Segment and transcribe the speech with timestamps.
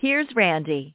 [0.00, 0.94] here's Randy.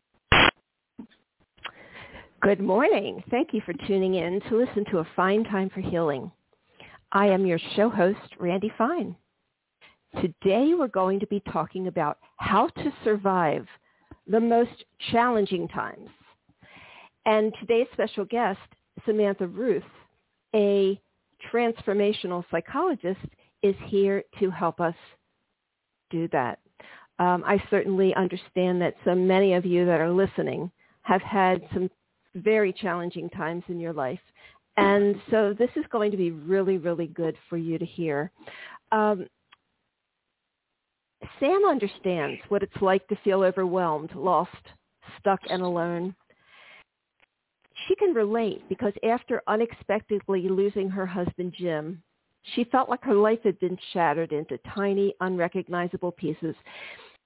[2.42, 3.24] Good morning.
[3.30, 6.32] Thank you for tuning in to listen to A Fine Time for Healing.
[7.12, 9.16] I am your show host, Randy Fine.
[10.22, 13.68] Today we're going to be talking about how to survive
[14.28, 16.10] the most challenging times.
[17.26, 18.60] And today's special guest,
[19.06, 19.84] Samantha Ruth,
[20.56, 21.00] a
[21.54, 23.22] transformational psychologist,
[23.62, 24.96] is here to help us
[26.10, 26.60] do that.
[27.20, 30.72] Um, I certainly understand that so many of you that are listening
[31.04, 31.90] have had some
[32.36, 34.20] very challenging times in your life.
[34.78, 38.32] And so this is going to be really, really good for you to hear.
[38.92, 39.28] Um,
[41.40, 44.52] Sam understands what it's like to feel overwhelmed, lost,
[45.20, 46.14] stuck, and alone.
[47.88, 52.04] She can relate because after unexpectedly losing her husband, Jim,
[52.54, 56.56] she felt like her life had been shattered into tiny, unrecognizable pieces.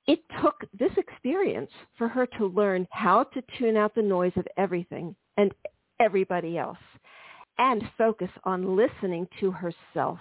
[0.08, 4.48] It took this experience for her to learn how to tune out the noise of
[4.58, 5.54] everything and
[6.00, 6.78] everybody else
[7.58, 10.20] and focus on listening to herself.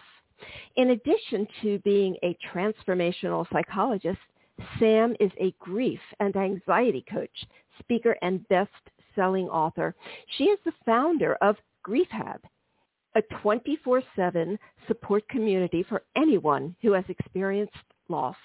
[0.76, 4.18] In addition to being a transformational psychologist,
[4.78, 7.44] Sam is a grief and anxiety coach,
[7.78, 9.94] speaker, and best-selling author.
[10.36, 12.38] She is the founder of GriefHab,
[13.18, 17.74] a 24-7 support community for anyone who has experienced
[18.08, 18.36] loss.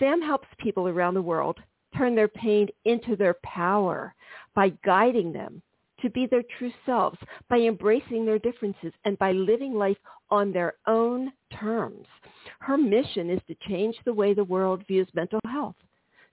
[0.00, 1.58] Sam helps people around the world
[1.96, 4.14] turn their pain into their power
[4.54, 5.62] by guiding them
[6.02, 9.98] to be their true selves, by embracing their differences, and by living life
[10.30, 12.06] on their own terms.
[12.60, 15.76] Her mission is to change the way the world views mental health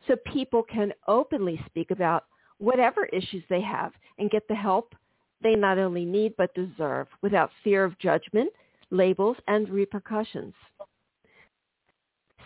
[0.07, 2.25] so people can openly speak about
[2.59, 4.93] whatever issues they have and get the help
[5.43, 8.51] they not only need but deserve without fear of judgment,
[8.89, 10.53] labels, and repercussions.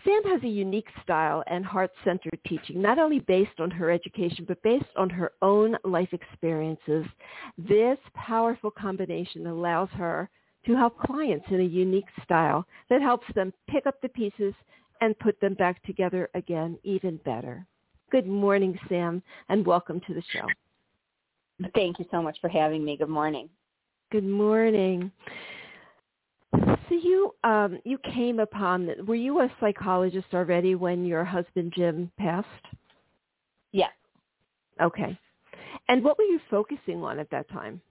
[0.03, 4.61] Sam has a unique style and heart-centered teaching, not only based on her education, but
[4.63, 7.05] based on her own life experiences.
[7.57, 10.29] This powerful combination allows her
[10.65, 14.53] to help clients in a unique style that helps them pick up the pieces
[15.01, 17.65] and put them back together again even better.
[18.09, 20.45] Good morning, Sam, and welcome to the show.
[21.73, 22.97] Thank you so much for having me.
[22.97, 23.49] Good morning.
[24.11, 25.11] Good morning.
[26.53, 32.11] So you um, you came upon were you a psychologist already when your husband Jim
[32.17, 32.47] passed?
[33.71, 33.91] Yes.
[34.81, 35.17] Okay.
[35.89, 37.81] And what were you focusing on at that time?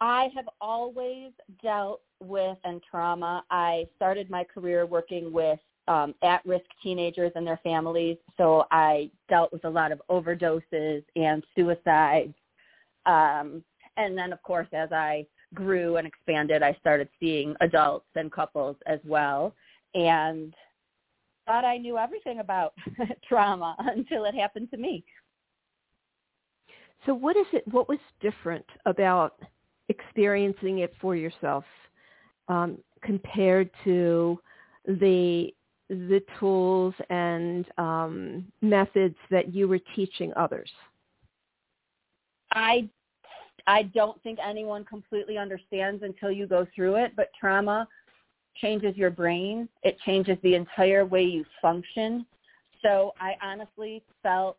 [0.00, 1.32] I have always
[1.62, 3.44] dealt with and trauma.
[3.50, 5.58] I started my career working with
[5.88, 11.44] um, at-risk teenagers and their families, so I dealt with a lot of overdoses and
[11.54, 12.34] suicides.
[13.06, 13.62] Um,
[13.96, 18.76] and then, of course, as I grew and expanded, I started seeing adults and couples
[18.86, 19.54] as well,
[19.94, 20.54] and
[21.46, 22.74] thought I knew everything about
[23.28, 25.04] trauma until it happened to me.
[27.06, 27.64] So, what is it?
[27.68, 29.38] What was different about
[29.88, 31.64] experiencing it for yourself
[32.48, 34.38] um, compared to
[34.86, 35.52] the
[35.88, 40.70] the tools and um, methods that you were teaching others?
[42.52, 42.88] I
[43.66, 47.88] I don't think anyone completely understands until you go through it, but trauma
[48.56, 49.68] changes your brain.
[49.82, 52.26] It changes the entire way you function.
[52.82, 54.58] So I honestly felt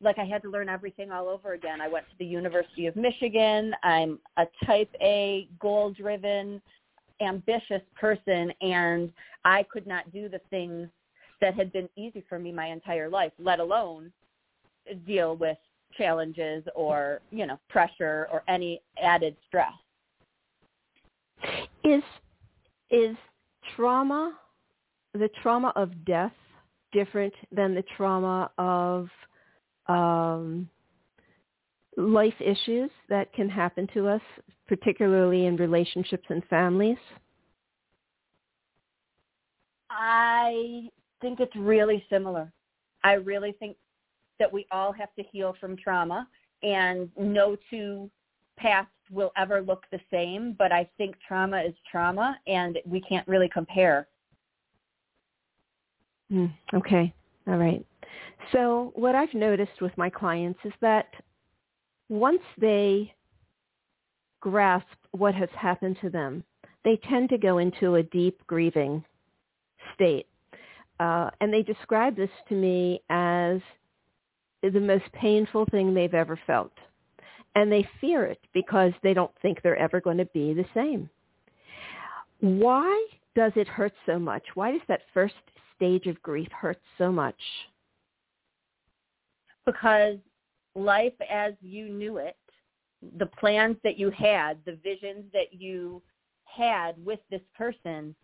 [0.00, 1.80] like I had to learn everything all over again.
[1.80, 3.74] I went to the University of Michigan.
[3.82, 6.62] I'm a type A, goal-driven,
[7.22, 9.12] ambitious person, and
[9.44, 10.88] I could not do the things
[11.40, 14.12] that had been easy for me my entire life, let alone
[15.06, 15.58] deal with
[15.96, 19.72] challenges or, you know, pressure or any added stress.
[21.84, 22.02] Is
[22.90, 23.16] is
[23.74, 24.38] trauma
[25.14, 26.32] the trauma of death
[26.92, 29.08] different than the trauma of
[29.88, 30.68] um,
[31.96, 34.20] life issues that can happen to us,
[34.68, 36.98] particularly in relationships and families?
[39.92, 40.88] I
[41.20, 42.52] think it's really similar.
[43.04, 43.76] I really think
[44.38, 46.26] that we all have to heal from trauma
[46.62, 48.10] and no two
[48.56, 53.26] paths will ever look the same, but I think trauma is trauma and we can't
[53.28, 54.08] really compare.
[56.32, 57.12] Mm, okay.
[57.46, 57.84] All right.
[58.52, 61.12] So what I've noticed with my clients is that
[62.08, 63.12] once they
[64.40, 66.42] grasp what has happened to them,
[66.84, 69.04] they tend to go into a deep grieving
[69.94, 70.26] state.
[71.00, 73.60] Uh, and they describe this to me as
[74.62, 76.72] the most painful thing they've ever felt.
[77.54, 81.10] And they fear it because they don't think they're ever going to be the same.
[82.40, 84.42] Why does it hurt so much?
[84.54, 85.34] Why does that first
[85.76, 87.36] stage of grief hurt so much?
[89.66, 90.16] Because
[90.74, 92.36] life as you knew it,
[93.18, 96.02] the plans that you had, the visions that you
[96.44, 98.14] had with this person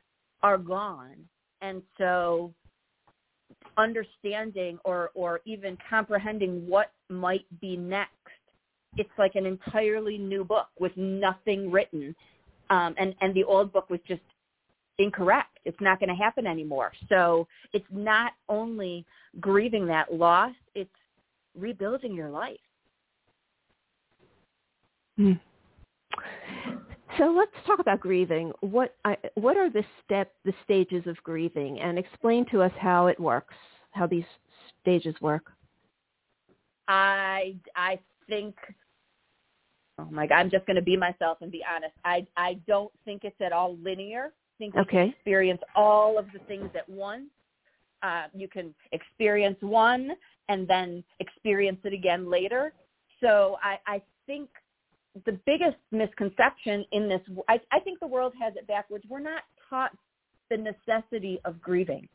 [0.43, 1.17] are gone.
[1.60, 2.52] And so
[3.76, 8.12] understanding or, or even comprehending what might be next,
[8.96, 12.14] it's like an entirely new book with nothing written.
[12.70, 14.20] Um, and, and the old book was just
[14.99, 15.58] incorrect.
[15.64, 16.93] It's not going to happen anymore.
[17.08, 19.06] So it's not only
[19.40, 20.90] grieving that loss, it's
[21.56, 22.56] rebuilding your life.
[25.19, 25.40] Mm.
[27.19, 28.53] So let's talk about grieving.
[28.61, 33.09] What I, what are the step the stages of grieving, and explain to us how
[33.09, 33.55] it works,
[33.91, 34.25] how these
[34.81, 35.53] stages work.
[36.87, 37.99] I I
[38.29, 38.55] think.
[39.99, 40.37] Oh my God!
[40.37, 41.94] I'm just going to be myself and be honest.
[42.05, 44.26] I I don't think it's at all linear.
[44.26, 44.91] I think you okay.
[44.91, 47.29] can experience all of the things at once.
[48.03, 50.12] Uh, you can experience one
[50.49, 52.73] and then experience it again later.
[53.20, 54.49] So I, I think
[55.25, 59.05] the biggest misconception in this, I, I think the world has it backwards.
[59.08, 59.93] We're not taught
[60.50, 62.08] the necessity of grieving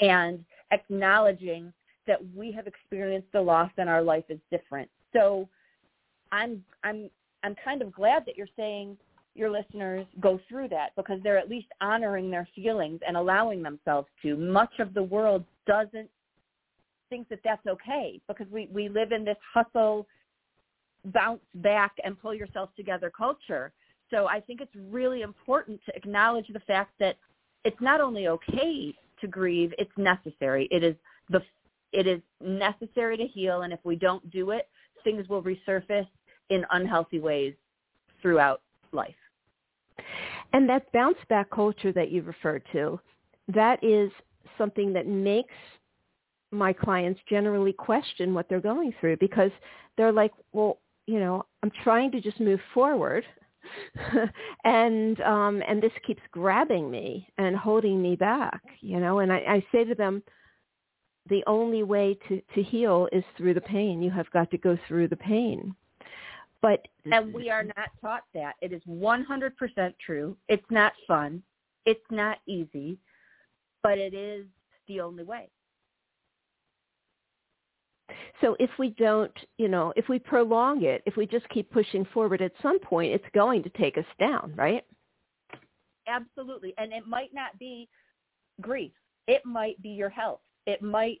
[0.00, 1.72] and acknowledging
[2.06, 4.88] that we have experienced a loss and our life is different.
[5.12, 5.48] So
[6.32, 7.10] I'm I'm
[7.42, 8.96] I'm kind of glad that you're saying
[9.34, 14.08] your listeners go through that because they're at least honoring their feelings and allowing themselves
[14.22, 14.36] to.
[14.36, 16.10] Much of the world doesn't
[17.08, 20.06] think that that's okay because we we live in this hustle
[21.06, 23.72] bounce back and pull yourself together culture.
[24.10, 27.16] So I think it's really important to acknowledge the fact that
[27.64, 30.68] it's not only okay to grieve, it's necessary.
[30.70, 30.96] It is
[31.28, 31.42] the
[31.92, 34.68] it is necessary to heal and if we don't do it,
[35.02, 36.06] things will resurface
[36.48, 37.54] in unhealthy ways
[38.22, 38.62] throughout
[38.92, 39.14] life.
[40.52, 43.00] And that bounce back culture that you referred to,
[43.48, 44.10] that is
[44.56, 45.54] something that makes
[46.50, 49.50] my clients generally question what they're going through because
[49.96, 50.78] they're like, well,
[51.10, 53.24] you know, I'm trying to just move forward.
[54.64, 59.38] and um and this keeps grabbing me and holding me back, you know, and I,
[59.38, 60.22] I say to them,
[61.28, 64.02] the only way to, to heal is through the pain.
[64.02, 65.74] You have got to go through the pain.
[66.62, 68.54] But and we are not taught that.
[68.60, 70.36] It is 100% true.
[70.48, 71.42] It's not fun.
[71.86, 72.98] It's not easy,
[73.82, 74.46] but it is
[74.88, 75.48] the only way.
[78.40, 82.04] So if we don't, you know, if we prolong it, if we just keep pushing
[82.12, 84.84] forward, at some point it's going to take us down, right?
[86.06, 86.74] Absolutely.
[86.78, 87.88] And it might not be
[88.60, 88.92] grief.
[89.26, 90.40] It might be your health.
[90.66, 91.20] It might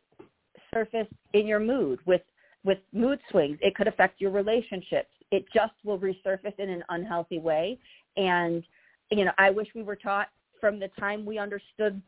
[0.72, 2.22] surface in your mood with
[2.62, 3.58] with mood swings.
[3.62, 5.08] It could affect your relationships.
[5.30, 7.78] It just will resurface in an unhealthy way.
[8.16, 8.62] And
[9.10, 10.28] you know, I wish we were taught
[10.60, 12.00] from the time we understood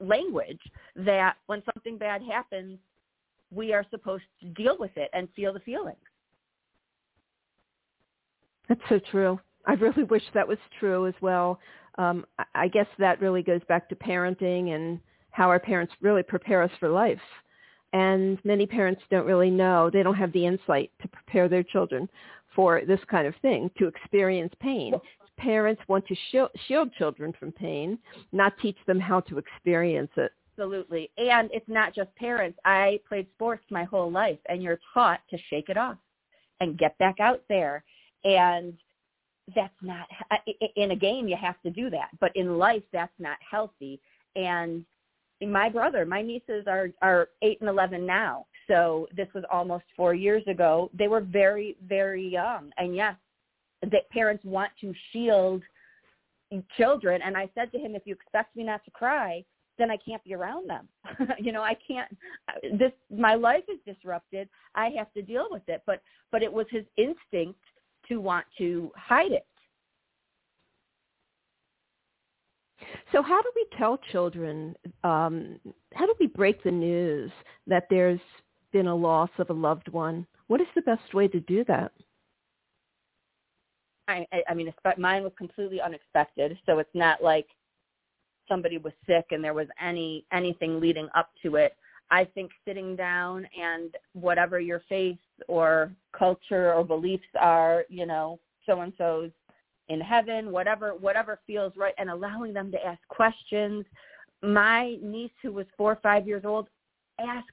[0.00, 0.60] language
[0.96, 2.78] that when something bad happens,
[3.50, 5.96] we are supposed to deal with it and feel the feelings.
[8.68, 9.40] That's so true.
[9.66, 11.58] I really wish that was true as well.
[11.96, 16.62] Um, I guess that really goes back to parenting and how our parents really prepare
[16.62, 17.20] us for life.
[17.92, 22.08] And many parents don't really know, they don't have the insight to prepare their children
[22.54, 24.94] for this kind of thing, to experience pain.
[25.38, 27.98] Parents want to shield children from pain,
[28.32, 30.32] not teach them how to experience it.
[30.58, 31.10] Absolutely.
[31.16, 32.58] And it's not just parents.
[32.64, 35.96] I played sports my whole life and you're taught to shake it off
[36.60, 37.84] and get back out there.
[38.24, 38.74] And
[39.54, 40.36] that's not, uh,
[40.76, 44.00] in a game you have to do that, but in life that's not healthy.
[44.34, 44.84] And
[45.40, 48.46] my brother, my nieces are, are 8 and 11 now.
[48.66, 50.90] So this was almost four years ago.
[50.92, 52.72] They were very, very young.
[52.78, 53.14] And yes,
[53.82, 55.62] that parents want to shield
[56.76, 57.22] children.
[57.24, 59.44] And I said to him, if you expect me not to cry,
[59.78, 60.88] then I can't be around them.
[61.38, 62.08] you know, I can't
[62.78, 64.48] this my life is disrupted.
[64.74, 65.82] I have to deal with it.
[65.86, 67.60] But but it was his instinct
[68.08, 69.46] to want to hide it.
[73.12, 75.58] So how do we tell children um
[75.94, 77.30] how do we break the news
[77.66, 78.20] that there's
[78.72, 80.26] been a loss of a loved one?
[80.48, 81.92] What is the best way to do that?
[84.08, 87.46] I, I mean, mine was completely unexpected, so it's not like
[88.48, 91.76] somebody was sick and there was any anything leading up to it.
[92.10, 98.40] I think sitting down and whatever your faith or culture or beliefs are, you know,
[98.64, 99.30] so and so's
[99.88, 103.84] in heaven, whatever whatever feels right, and allowing them to ask questions.
[104.42, 106.68] My niece, who was four or five years old,
[107.18, 107.48] asked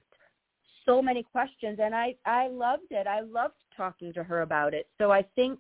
[0.86, 3.08] so many questions, and I I loved it.
[3.08, 4.88] I loved talking to her about it.
[4.98, 5.60] So I think,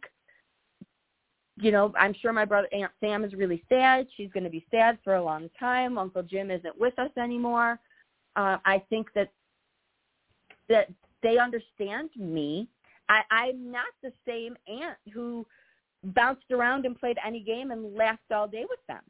[1.57, 4.07] you know, I'm sure my brother Aunt Sam is really sad.
[4.15, 5.97] She's going to be sad for a long time.
[5.97, 7.79] Uncle Jim isn't with us anymore.
[8.35, 9.31] Uh, I think that
[10.67, 10.89] that
[11.23, 12.67] they understand me.
[13.07, 15.45] I, I'm not the same aunt who
[16.03, 19.01] bounced around and played any game and laughed all day with them.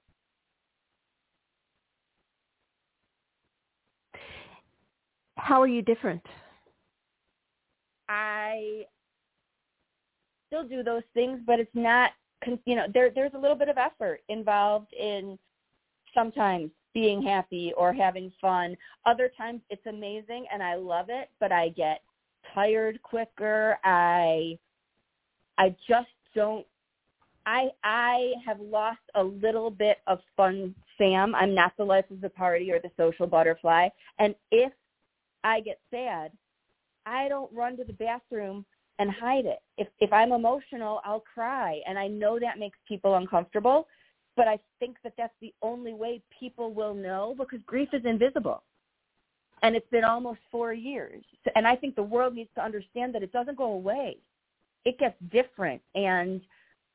[5.37, 6.25] How are you different?
[8.09, 8.85] I
[10.47, 12.11] still do those things, but it's not,
[12.65, 15.37] you know, there, there's a little bit of effort involved in
[16.13, 18.75] sometimes being happy or having fun.
[19.05, 22.01] Other times it's amazing and I love it, but I get
[22.53, 23.77] tired quicker.
[23.83, 24.57] I,
[25.57, 26.65] I just don't
[27.45, 31.35] I I have lost a little bit of fun Sam.
[31.35, 33.89] I'm not the life of the party or the social butterfly.
[34.19, 34.71] And if
[35.43, 36.31] I get sad,
[37.05, 38.65] I don't run to the bathroom
[38.99, 39.59] and hide it.
[39.77, 43.87] If if I'm emotional, I'll cry, and I know that makes people uncomfortable,
[44.35, 48.63] but I think that that's the only way people will know because grief is invisible.
[49.61, 51.23] And it's been almost 4 years.
[51.55, 54.17] And I think the world needs to understand that it doesn't go away.
[54.83, 56.41] It gets different and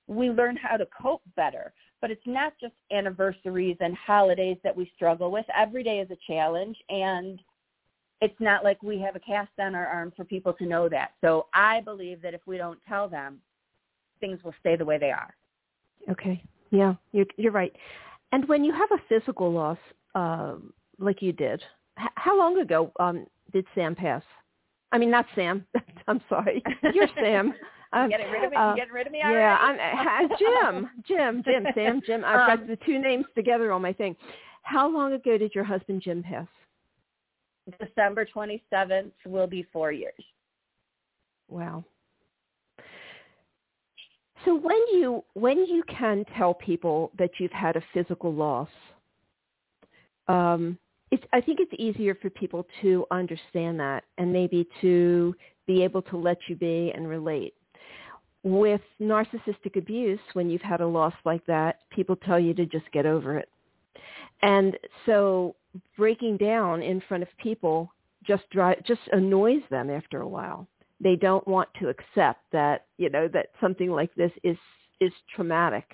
[0.06, 1.72] we learn how to cope better.
[2.00, 5.46] But it's not just anniversaries and holidays that we struggle with.
[5.56, 7.40] Every day is a challenge and
[8.20, 11.12] it's not like we have a cast on our arm for people to know that.
[11.20, 13.38] So I believe that if we don't tell them,
[14.20, 15.34] things will stay the way they are.
[16.10, 16.42] Okay.
[16.70, 17.74] Yeah, you're, you're right.
[18.32, 19.78] And when you have a physical loss,
[20.14, 20.54] uh,
[20.98, 21.62] like you did,
[21.98, 24.22] h- how long ago um, did Sam pass?
[24.92, 25.66] I mean, not Sam.
[26.08, 26.62] I'm sorry.
[26.94, 27.54] You're Sam.
[27.92, 28.56] Um, getting rid of me?
[28.56, 32.24] Uh, getting rid of me Yeah, I'm, uh, Jim, Jim, Jim, Sam, Jim.
[32.24, 34.14] I've um, got the two names together on my thing.
[34.62, 36.46] How long ago did your husband Jim pass?
[37.78, 40.14] December 27th will be four years.
[41.48, 41.84] Wow.
[44.44, 48.68] So when you when you can tell people that you've had a physical loss,
[50.28, 50.78] um,
[51.10, 55.34] it's, I think it's easier for people to understand that and maybe to
[55.66, 57.54] be able to let you be and relate.
[58.42, 62.90] With narcissistic abuse, when you've had a loss like that, people tell you to just
[62.92, 63.48] get over it.
[64.42, 65.56] And so
[65.96, 67.92] breaking down in front of people
[68.26, 70.66] just drive, just annoys them after a while.
[71.00, 74.58] They don't want to accept that, you know, that something like this is
[75.00, 75.86] is traumatic.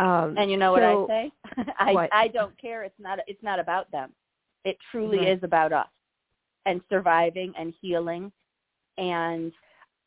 [0.00, 1.32] Um, and you know what I say?
[1.78, 2.12] I what?
[2.12, 2.82] I don't care.
[2.84, 4.12] It's not it's not about them.
[4.64, 5.38] It truly mm-hmm.
[5.38, 5.86] is about us
[6.66, 8.32] and surviving and healing
[8.98, 9.52] and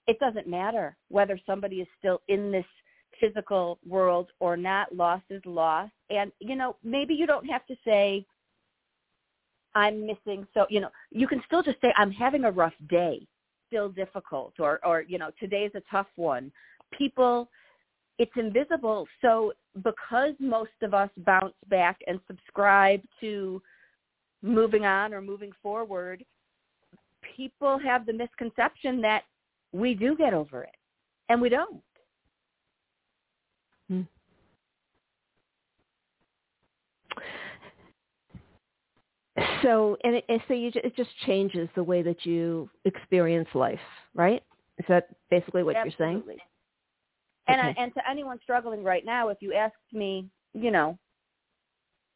[0.08, 2.66] it doesn't matter whether somebody is still in this
[3.20, 4.94] physical world or not.
[4.94, 5.90] Loss is loss.
[6.10, 8.26] And, you know, maybe you don't have to say,
[9.76, 10.46] I'm missing.
[10.54, 13.26] So, you know, you can still just say, I'm having a rough day,
[13.68, 16.52] still difficult, or, or, you know, today's a tough one.
[16.98, 17.50] People,
[18.18, 19.08] it's invisible.
[19.22, 23.62] So because most of us bounce back and subscribe to
[24.42, 26.24] moving on or moving forward,
[27.36, 29.24] people have the misconception that
[29.72, 30.76] we do get over it,
[31.30, 31.82] and we don't.
[33.88, 34.02] Hmm.
[39.62, 43.80] So, and, it, and so you, it just changes the way that you experience life,
[44.14, 44.44] right?
[44.78, 46.06] Is that basically what Absolutely.
[46.08, 46.40] you're saying?
[47.48, 47.80] And okay.
[47.80, 50.98] I, and to anyone struggling right now, if you asked me, you know,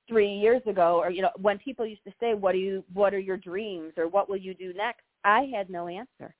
[0.08, 2.84] three years ago, or you know, when people used to say, "What do you?
[2.94, 6.36] What are your dreams?" or "What will you do next?" I had no answer.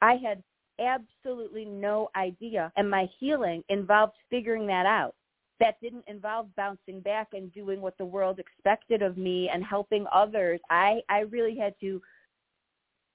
[0.00, 0.42] I had
[0.78, 2.72] absolutely no idea.
[2.76, 5.14] And my healing involved figuring that out.
[5.58, 10.04] That didn't involve bouncing back and doing what the world expected of me and helping
[10.12, 10.60] others.
[10.68, 12.02] I, I really had to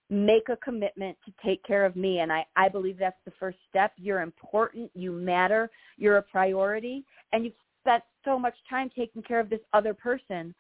[0.10, 2.20] make a commitment to take care of me.
[2.20, 3.94] And I, I believe that's the first step.
[3.96, 4.92] You're important.
[4.94, 5.70] You matter.
[5.98, 7.06] You're a priority.
[7.32, 10.54] And you've spent so much time taking care of this other person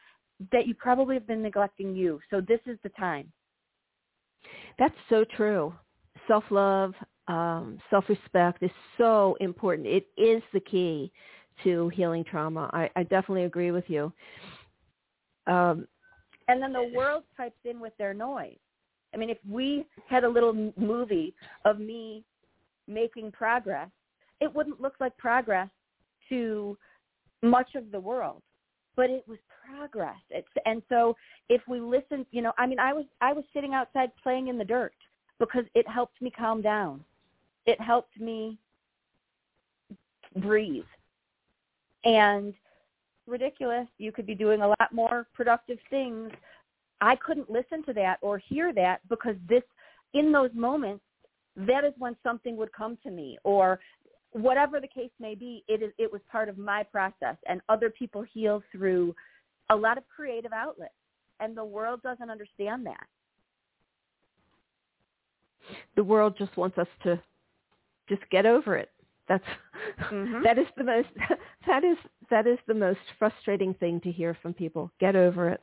[0.51, 2.19] that you probably have been neglecting you.
[2.29, 3.31] So this is the time.
[4.79, 5.73] That's so true.
[6.27, 6.93] Self-love,
[7.27, 9.88] um, self-respect is so important.
[9.88, 11.11] It is the key
[11.63, 12.69] to healing trauma.
[12.73, 14.11] I, I definitely agree with you.
[15.47, 15.87] Um,
[16.47, 18.57] and then the world pipes in with their noise.
[19.13, 21.33] I mean, if we had a little movie
[21.65, 22.23] of me
[22.87, 23.89] making progress,
[24.39, 25.69] it wouldn't look like progress
[26.29, 26.77] to
[27.41, 28.41] much of the world.
[28.95, 30.19] but it was progress.
[30.29, 31.15] It's, and so
[31.49, 34.57] if we listen, you know, I mean, I was I was sitting outside playing in
[34.57, 34.93] the dirt
[35.39, 37.03] because it helped me calm down.
[37.65, 38.57] It helped me
[40.37, 40.83] breathe.
[42.03, 42.53] And
[43.27, 46.31] ridiculous, you could be doing a lot more productive things.
[47.00, 49.63] I couldn't listen to that or hear that because this
[50.13, 51.03] in those moments
[51.55, 53.79] that is when something would come to me or
[54.31, 57.89] whatever the case may be, it is it was part of my process and other
[57.89, 59.15] people heal through
[59.70, 60.93] a lot of creative outlets
[61.39, 63.08] and the world doesn't understand that.
[65.96, 67.22] The world just wants us to
[68.08, 68.91] just get over it.
[69.31, 70.43] That's mm-hmm.
[70.43, 71.07] that is the most
[71.67, 71.97] that is
[72.29, 74.91] that is the most frustrating thing to hear from people.
[75.00, 75.61] Get over it.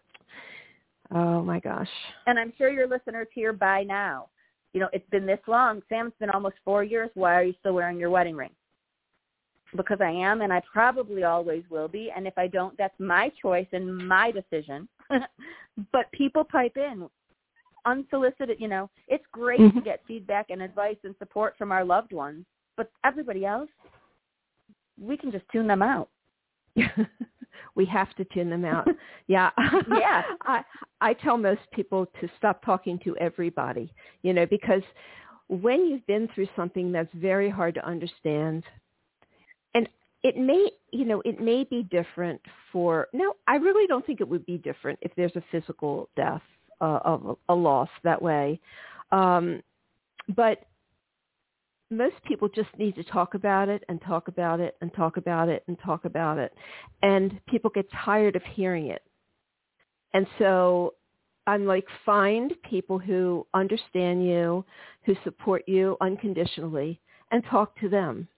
[1.10, 1.88] Oh my gosh.
[2.26, 4.28] And I'm sure your listeners here by now
[4.72, 5.82] you know, it's been this long.
[5.88, 7.10] Sam, it's been almost four years.
[7.14, 8.50] Why are you still wearing your wedding ring?
[9.76, 12.12] Because I am, and I probably always will be.
[12.14, 14.88] And if I don't, that's my choice and my decision.
[15.92, 17.08] but people pipe in
[17.86, 18.58] unsolicited.
[18.60, 19.78] You know, it's great mm-hmm.
[19.78, 22.44] to get feedback and advice and support from our loved ones,
[22.78, 23.68] but everybody else,
[24.98, 26.08] we can just tune them out.
[27.74, 28.88] we have to tune them out.
[29.26, 29.50] yeah.
[29.90, 30.22] yeah.
[30.42, 30.62] I
[31.02, 33.92] I tell most people to stop talking to everybody,
[34.22, 34.82] you know, because
[35.48, 38.64] when you've been through something that's very hard to understand
[39.74, 39.88] and
[40.22, 42.40] it may, you know, it may be different
[42.72, 46.42] for no, I really don't think it would be different if there's a physical death
[46.80, 48.60] uh, of a, a loss that way.
[49.10, 49.62] Um
[50.36, 50.67] but
[51.90, 55.48] most people just need to talk about it and talk about it and talk about
[55.48, 56.52] it and talk about it.
[57.02, 59.02] And people get tired of hearing it.
[60.12, 60.94] And so
[61.46, 64.64] I'm like, find people who understand you,
[65.04, 68.28] who support you unconditionally, and talk to them.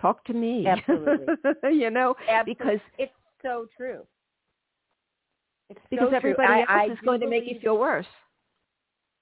[0.00, 0.66] Talk to me.
[0.66, 1.26] Absolutely.
[1.72, 2.54] you know, Absolutely.
[2.54, 4.06] because it's so true.
[5.70, 6.60] It's because so everybody true.
[6.60, 8.06] else I, is I going to make you feel worse.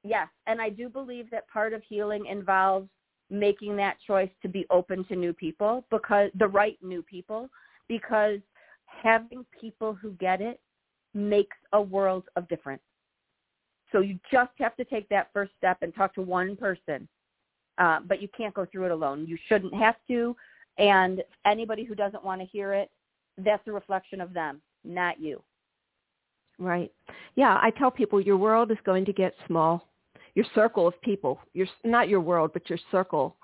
[0.04, 2.88] Yes, and I do believe that part of healing involves
[3.32, 7.48] making that choice to be open to new people because the right new people
[7.88, 8.38] because
[8.84, 10.60] having people who get it
[11.14, 12.82] makes a world of difference.
[13.90, 17.08] So you just have to take that first step and talk to one person,
[17.78, 19.26] uh, but you can't go through it alone.
[19.26, 20.36] You shouldn't have to,
[20.78, 22.90] and anybody who doesn't want to hear it,
[23.38, 25.42] that's a reflection of them, not you.
[26.58, 26.92] Right.
[27.34, 29.88] Yeah, I tell people your world is going to get small
[30.34, 33.36] your circle of people, your not your world, but your circle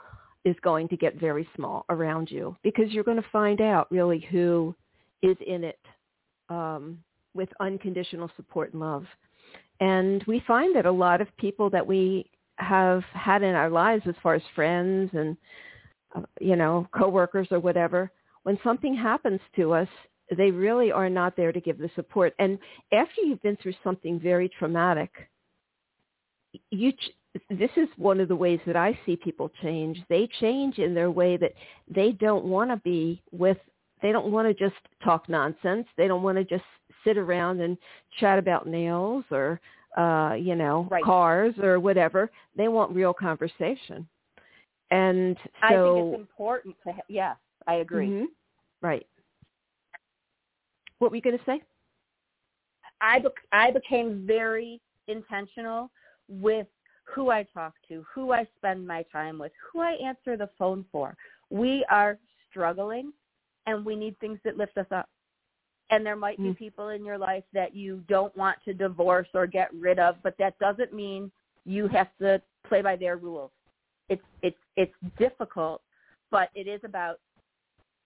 [0.44, 4.26] is going to get very small around you because you're going to find out really
[4.30, 4.74] who
[5.22, 5.80] is in it
[6.48, 6.98] um,
[7.34, 9.04] with unconditional support and love.
[9.80, 14.02] And we find that a lot of people that we have had in our lives
[14.08, 15.36] as far as friends and
[16.14, 18.10] uh, you know coworkers or whatever
[18.42, 19.88] when something happens to us
[20.36, 22.58] they really are not there to give the support and
[22.92, 25.10] after you've been through something very traumatic
[26.70, 26.92] you
[27.50, 30.02] this is one of the ways that I see people change.
[30.08, 31.52] They change in their way that
[31.88, 33.58] they don't want to be with
[34.00, 35.86] they don't want to just talk nonsense.
[35.96, 36.64] They don't want to just
[37.04, 37.76] sit around and
[38.20, 39.60] chat about nails or
[39.96, 41.02] uh, you know, right.
[41.02, 42.30] cars or whatever.
[42.56, 44.06] They want real conversation.
[44.90, 48.08] And so I think it's important to ha- yes, I agree.
[48.08, 48.24] Mm-hmm.
[48.80, 49.06] Right.
[50.98, 51.62] What were you going to say?
[53.00, 55.90] I be- I became very intentional
[56.28, 56.66] with
[57.04, 60.84] who I talk to, who I spend my time with, who I answer the phone
[60.92, 61.16] for.
[61.50, 62.18] We are
[62.50, 63.12] struggling
[63.66, 65.08] and we need things that lift us up.
[65.90, 66.58] And there might be mm.
[66.58, 70.34] people in your life that you don't want to divorce or get rid of, but
[70.38, 71.30] that doesn't mean
[71.64, 73.50] you have to play by their rules.
[74.10, 75.82] It's it's it's difficult,
[76.30, 77.20] but it is about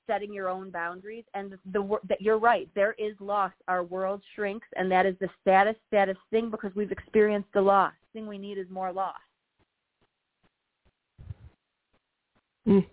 [0.07, 1.25] setting your own boundaries.
[1.35, 3.53] And the that you're right there is loss.
[3.69, 7.93] Our world shrinks and that is the status status thing because we've experienced the loss.
[8.13, 9.15] Thing we need is more loss.
[12.69, 12.87] Mm.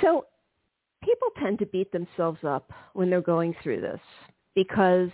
[0.00, 0.26] so
[1.02, 3.98] people tend to beat themselves up when they're going through this
[4.54, 5.08] because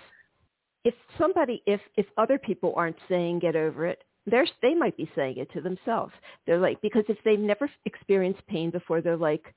[0.84, 5.10] if somebody if if other people aren't saying get over it they're they might be
[5.14, 6.12] saying it to themselves.
[6.46, 9.54] They're like because if they've never experienced pain before they're like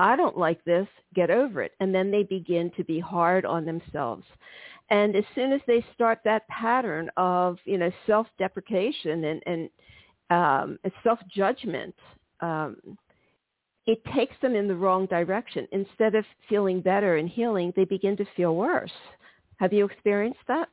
[0.00, 1.72] I don't like this, get over it.
[1.80, 4.24] And then they begin to be hard on themselves.
[4.88, 9.70] And as soon as they start that pattern of, you know, self-deprecation and, and
[10.30, 11.94] um, self-judgment,
[12.40, 12.76] um,
[13.86, 15.68] it takes them in the wrong direction.
[15.72, 18.90] Instead of feeling better and healing, they begin to feel worse.
[19.56, 20.68] Have you experienced that?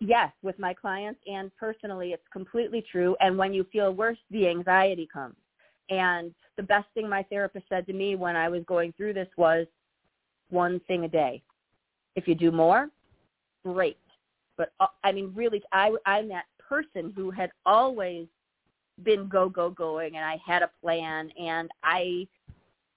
[0.00, 3.16] Yes, with my clients and personally, it's completely true.
[3.20, 5.36] And when you feel worse, the anxiety comes.
[5.90, 9.28] And the best thing my therapist said to me when I was going through this
[9.36, 9.66] was
[10.50, 11.42] one thing a day.
[12.16, 12.88] If you do more,
[13.64, 13.98] great.
[14.56, 18.26] But uh, I mean, really, I, I'm that person who had always
[19.02, 22.26] been go go going, and I had a plan, and I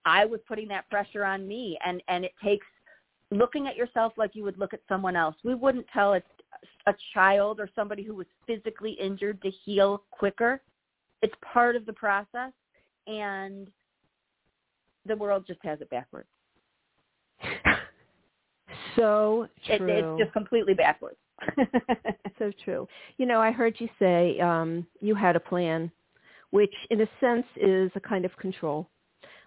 [0.05, 2.65] I was putting that pressure on me, and and it takes
[3.31, 5.35] looking at yourself like you would look at someone else.
[5.43, 6.21] We wouldn't tell a,
[6.85, 10.61] a child or somebody who was physically injured to heal quicker.
[11.21, 12.51] It's part of the process,
[13.07, 13.67] and
[15.05, 16.27] the world just has it backwards.
[18.95, 19.75] so true.
[19.75, 21.17] It, it's just completely backwards.
[22.39, 22.87] so true.
[23.17, 25.91] You know, I heard you say um, you had a plan,
[26.51, 28.87] which in a sense is a kind of control.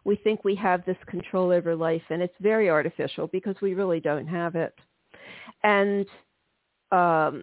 [0.04, 4.00] We think we have this control over life, and it's very artificial because we really
[4.00, 4.74] don't have it.
[5.64, 6.06] And
[6.92, 7.42] um,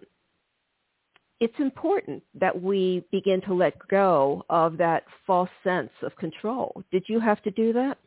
[1.40, 6.82] it's important that we begin to let go of that false sense of control.
[6.90, 7.98] Did you have to do that?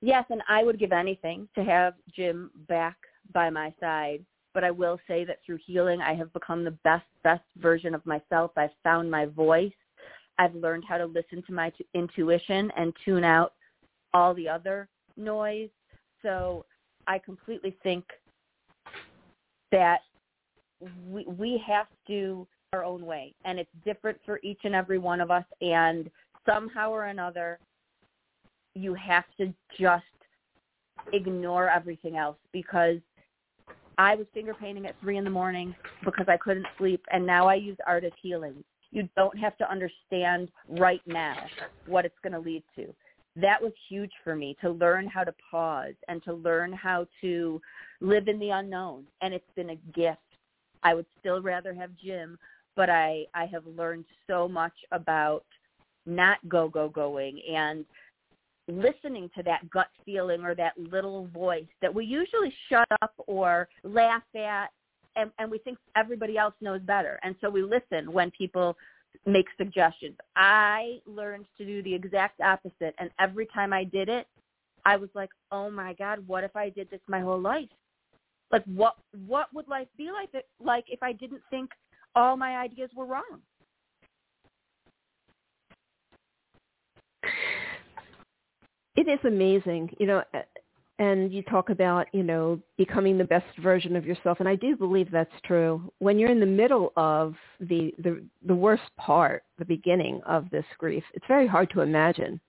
[0.00, 2.96] Yes, and I would give anything to have Jim back
[3.32, 4.24] by my side.
[4.52, 8.04] But I will say that through healing, I have become the best, best version of
[8.06, 8.52] myself.
[8.56, 9.72] I've found my voice.
[10.38, 13.54] I've learned how to listen to my t- intuition and tune out
[14.12, 15.70] all the other noise.
[16.22, 16.66] So
[17.06, 18.04] I completely think
[19.72, 20.00] that
[21.08, 25.20] we, we have to our own way and it's different for each and every one
[25.20, 26.10] of us and
[26.44, 27.58] somehow or another
[28.74, 30.04] you have to just
[31.12, 32.98] ignore everything else because
[33.98, 37.46] I was finger painting at three in the morning because I couldn't sleep, and now
[37.46, 38.64] I use art as healing.
[38.90, 41.36] You don't have to understand right now
[41.86, 42.92] what it's going to lead to.
[43.36, 47.60] That was huge for me to learn how to pause and to learn how to
[48.00, 50.18] live in the unknown, and it's been a gift.
[50.84, 52.38] I would still rather have Jim,
[52.76, 55.44] but I I have learned so much about
[56.06, 57.84] not go go going and
[58.68, 63.68] listening to that gut feeling or that little voice that we usually shut up or
[63.82, 64.68] laugh at
[65.16, 67.20] and, and we think everybody else knows better.
[67.22, 68.76] And so we listen when people
[69.26, 70.16] make suggestions.
[70.34, 72.94] I learned to do the exact opposite.
[72.98, 74.26] And every time I did it,
[74.84, 77.68] I was like, oh my God, what if I did this my whole life?
[78.54, 78.94] Like what
[79.26, 81.70] what would life be like if, like if I didn't think
[82.14, 83.40] all my ideas were wrong?
[88.94, 90.22] it is amazing, you know,
[91.00, 94.76] and you talk about, you know, becoming the best version of yourself, and I do
[94.76, 95.92] believe that's true.
[95.98, 100.66] When you're in the middle of the the, the worst part, the beginning of this
[100.78, 102.40] grief, it's very hard to imagine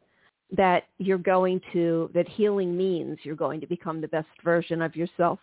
[0.52, 4.96] that you're going to that healing means you're going to become the best version of
[4.96, 5.40] yourself.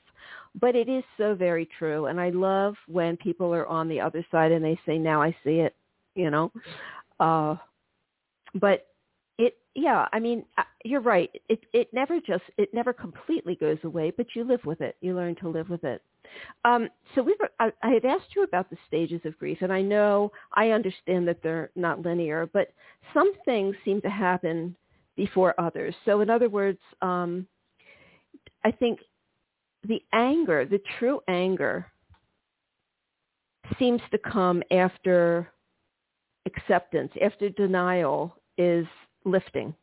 [0.61, 2.07] But it is so very true.
[2.07, 5.35] And i love when people are on the other side and they say now i
[5.45, 5.75] see it
[6.15, 6.53] you know?
[7.21, 7.57] Uh
[8.55, 8.87] but
[9.39, 11.31] it yeah i mean uh, you're right.
[11.49, 14.97] It it never just it never completely goes away but you live with it.
[15.01, 16.03] You learn to live with it.
[16.65, 19.73] Um so we were I, I had asked you about the stages of grief and
[19.73, 22.73] i know i understand that they're not linear but
[23.15, 24.77] some things seem to happen
[25.17, 27.47] before others so in other words um
[28.65, 29.01] i think
[29.89, 31.87] the anger the true anger
[33.79, 35.49] seems to come after
[36.47, 38.87] acceptance after denial is
[39.25, 39.75] lifting.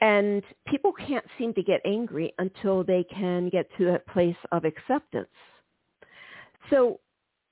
[0.00, 4.64] And people can't seem to get angry until they can get to that place of
[4.64, 5.28] acceptance.
[6.70, 7.00] So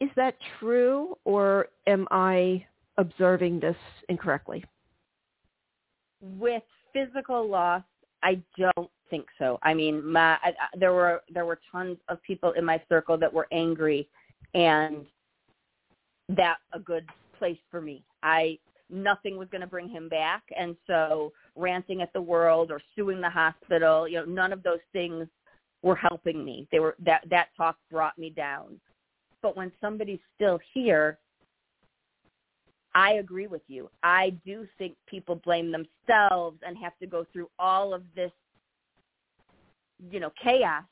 [0.00, 2.64] is that true or am I
[2.98, 3.76] observing this
[4.08, 4.64] incorrectly?
[6.38, 6.62] With
[6.92, 7.82] physical loss,
[8.22, 9.58] I don't think so.
[9.62, 13.32] I mean, my I, there were there were tons of people in my circle that
[13.32, 14.08] were angry,
[14.54, 15.06] and
[16.28, 17.06] that a good
[17.38, 18.02] place for me.
[18.22, 18.58] I
[18.90, 20.42] nothing was going to bring him back.
[20.56, 24.80] And so ranting at the world or suing the hospital, you know, none of those
[24.92, 25.26] things
[25.82, 26.66] were helping me.
[26.72, 28.80] They were that that talk brought me down.
[29.42, 31.18] But when somebody's still here,
[32.96, 33.88] I agree with you.
[34.02, 38.32] I do think people blame themselves and have to go through all of this
[40.10, 40.84] you know, chaos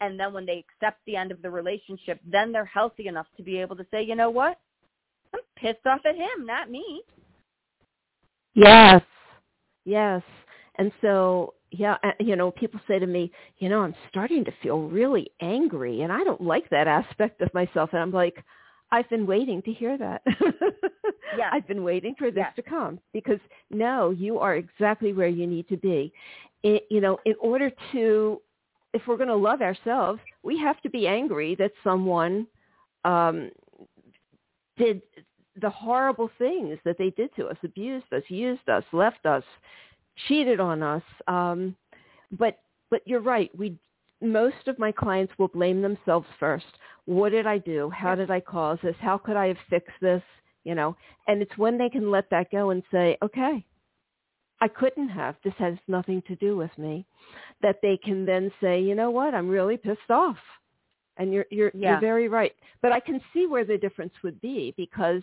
[0.00, 3.42] and then when they accept the end of the relationship, then they're healthy enough to
[3.42, 4.58] be able to say, you know what?
[5.32, 7.02] I'm pissed off at him, not me.
[8.54, 9.02] Yes.
[9.84, 10.22] Yes.
[10.76, 14.52] And so, yeah, uh, you know, people say to me, you know, I'm starting to
[14.62, 17.90] feel really angry and I don't like that aspect of myself.
[17.92, 18.44] And I'm like,
[18.92, 20.22] I've been waiting to hear that.
[21.36, 21.50] yeah.
[21.52, 25.68] I've been waiting for this to come because no, you are exactly where you need
[25.68, 26.12] to be.
[26.62, 28.40] It, you know, in order to,
[28.92, 32.46] if we're going to love ourselves, we have to be angry that someone
[33.04, 33.50] um,
[34.76, 35.02] did
[35.60, 39.44] the horrible things that they did to us, abused us, used us, left us,
[40.28, 41.02] cheated on us.
[41.26, 41.74] Um,
[42.32, 42.58] but
[42.90, 43.50] but you're right.
[43.56, 43.76] We
[44.22, 46.66] most of my clients will blame themselves first.
[47.04, 47.90] What did I do?
[47.90, 48.96] How did I cause this?
[49.00, 50.22] How could I have fixed this?
[50.64, 50.96] You know,
[51.28, 53.64] and it's when they can let that go and say, okay,
[54.60, 55.36] I couldn't have.
[55.44, 57.06] This has nothing to do with me.
[57.62, 59.34] That they can then say, you know what?
[59.34, 60.38] I'm really pissed off.
[61.18, 61.90] And you're you're Yeah.
[61.90, 62.54] you're very right.
[62.82, 65.22] But I can see where the difference would be because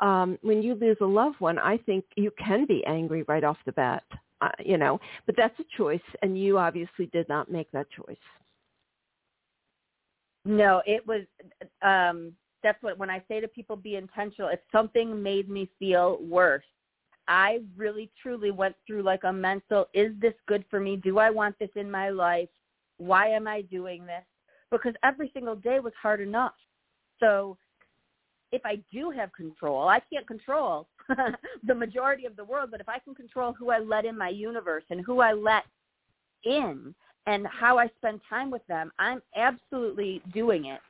[0.00, 3.58] um, when you lose a loved one, I think you can be angry right off
[3.64, 4.04] the bat.
[4.42, 8.16] Uh, you know, but that's a choice, and you obviously did not make that choice.
[10.44, 11.22] No, it was
[11.82, 12.32] um
[12.64, 16.64] that's what when I say to people be intentional, if something made me feel worse,
[17.28, 20.96] I really truly went through like a mental, is this good for me?
[20.96, 22.48] Do I want this in my life?
[22.98, 24.24] Why am I doing this?
[24.72, 26.54] Because every single day was hard enough.
[27.20, 27.56] So
[28.50, 30.88] if I do have control, I can't control
[31.66, 34.28] the majority of the world, but if I can control who I let in my
[34.28, 35.64] universe and who I let
[36.44, 36.94] in
[37.26, 40.80] and how I spend time with them, I'm absolutely doing it.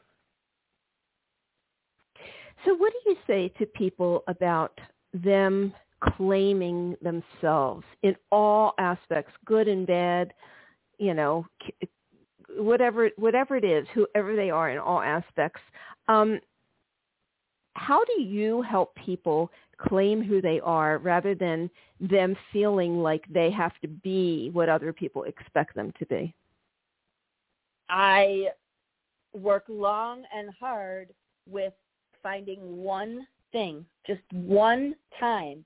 [2.65, 4.79] So what do you say to people about
[5.13, 5.75] them
[6.17, 10.33] claiming themselves in all aspects, good and bad,
[10.99, 11.47] you know,
[12.57, 15.61] whatever whatever it is, whoever they are in all aspects.
[16.09, 16.41] Um,
[17.75, 23.51] how do you help people claim who they are rather than them feeling like they
[23.51, 26.35] have to be what other people expect them to be?
[27.89, 28.49] I
[29.35, 31.13] work long and hard
[31.49, 31.73] with
[32.23, 35.65] finding one thing, just one time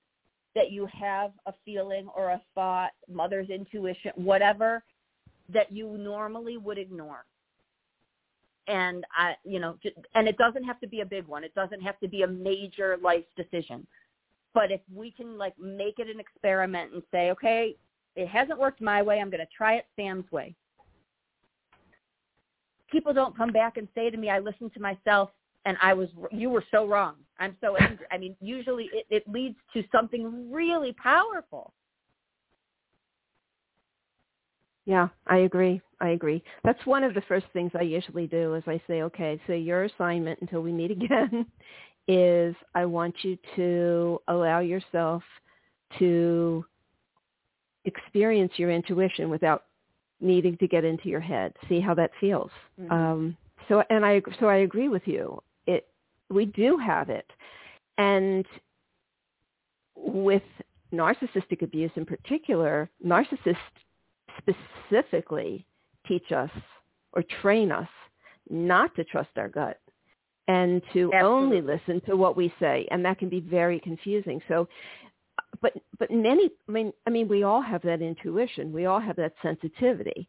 [0.54, 4.82] that you have a feeling or a thought, mother's intuition, whatever
[5.52, 7.24] that you normally would ignore.
[8.68, 9.76] And I, you know,
[10.14, 11.44] and it doesn't have to be a big one.
[11.44, 13.86] It doesn't have to be a major life decision.
[14.54, 17.76] But if we can like make it an experiment and say, okay,
[18.16, 20.54] it hasn't worked my way, I'm going to try it Sam's way
[22.90, 25.30] people don't come back and say to me, I listened to myself
[25.64, 27.16] and I was, you were so wrong.
[27.38, 28.06] I'm so angry.
[28.10, 31.72] I mean, usually it, it leads to something really powerful.
[34.86, 35.80] Yeah, I agree.
[36.00, 36.42] I agree.
[36.64, 39.84] That's one of the first things I usually do is I say, okay, so your
[39.84, 41.46] assignment until we meet again
[42.08, 45.22] is I want you to allow yourself
[45.98, 46.64] to
[47.84, 49.64] experience your intuition without
[50.20, 51.52] needing to get into your head.
[51.68, 52.50] See how that feels.
[52.80, 52.90] Mhm.
[52.92, 53.36] Um,
[53.68, 55.42] so, and I so I agree with you.
[55.66, 55.88] It
[56.30, 57.30] we do have it,
[57.98, 58.46] and
[59.96, 60.42] with
[60.92, 63.56] narcissistic abuse in particular, narcissists
[64.38, 65.66] specifically
[66.06, 66.50] teach us
[67.12, 67.88] or train us
[68.48, 69.80] not to trust our gut
[70.48, 74.40] and to only listen to what we say and that can be very confusing.
[74.48, 74.68] So
[75.62, 78.72] but but many i mean i mean we all have that intuition.
[78.72, 80.28] We all have that sensitivity.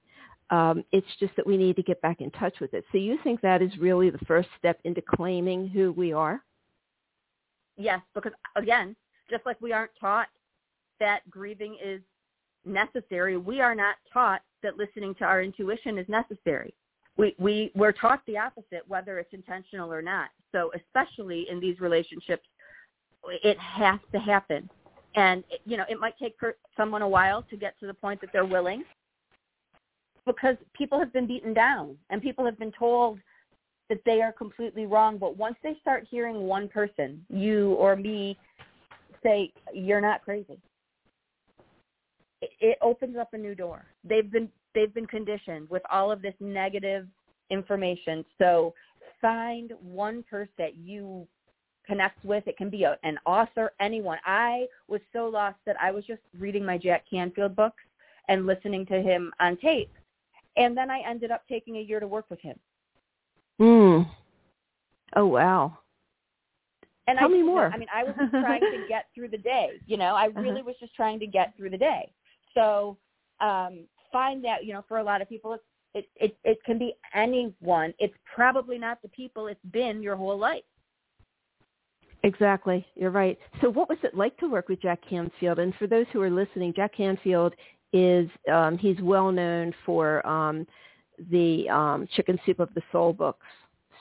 [0.50, 2.86] Um, it's just that we need to get back in touch with it.
[2.92, 6.42] So you think that is really the first step into claiming who we are?
[7.76, 8.96] Yes, because again,
[9.30, 10.28] just like we aren't taught
[11.02, 12.02] that grieving is
[12.66, 16.74] necessary, we are not taught that listening to our intuition is necessary.
[17.18, 20.30] We we we're taught the opposite, whether it's intentional or not.
[20.52, 22.48] So especially in these relationships,
[23.44, 24.70] it has to happen.
[25.16, 26.36] And you know, it might take
[26.76, 28.84] someone a while to get to the point that they're willing,
[30.26, 33.20] because people have been beaten down and people have been told
[33.90, 35.18] that they are completely wrong.
[35.18, 38.38] But once they start hearing one person, you or me,
[39.24, 40.60] say, you're not crazy,
[42.60, 43.86] it, opens up a new door.
[44.04, 47.08] They've been they've been conditioned with all of this negative
[47.50, 48.24] information.
[48.38, 48.74] So
[49.22, 51.28] find one person that you
[51.86, 52.48] connect with.
[52.48, 54.20] It can be a, an author, anyone.
[54.26, 57.84] I was so lost that I was just reading my Jack Canfield books
[58.28, 59.92] and listening to him on tape.
[60.58, 62.60] And then I ended up taking a year to work with him.
[63.60, 64.02] Hmm.
[65.16, 65.78] Oh wow.
[67.08, 67.72] And Tell I, me more.
[67.74, 69.80] I mean, I was just trying to get through the day.
[69.88, 70.42] You know, I Uh-huh.
[70.42, 72.12] really was just trying to get through the day.
[72.58, 72.98] So
[73.40, 75.58] um, find that, you know, for a lot of people,
[75.94, 77.94] it, it, it can be anyone.
[78.00, 80.64] It's probably not the people it's been your whole life.
[82.24, 82.86] Exactly.
[82.96, 83.38] You're right.
[83.62, 85.60] So what was it like to work with Jack Canfield?
[85.60, 87.54] And for those who are listening, Jack Canfield
[87.94, 90.68] is um, he's well known for um,
[91.32, 93.46] the um, Chicken Soup of the Soul books.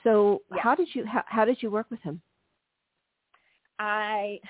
[0.03, 2.21] So how did you how, how did you work with him?
[3.79, 4.40] I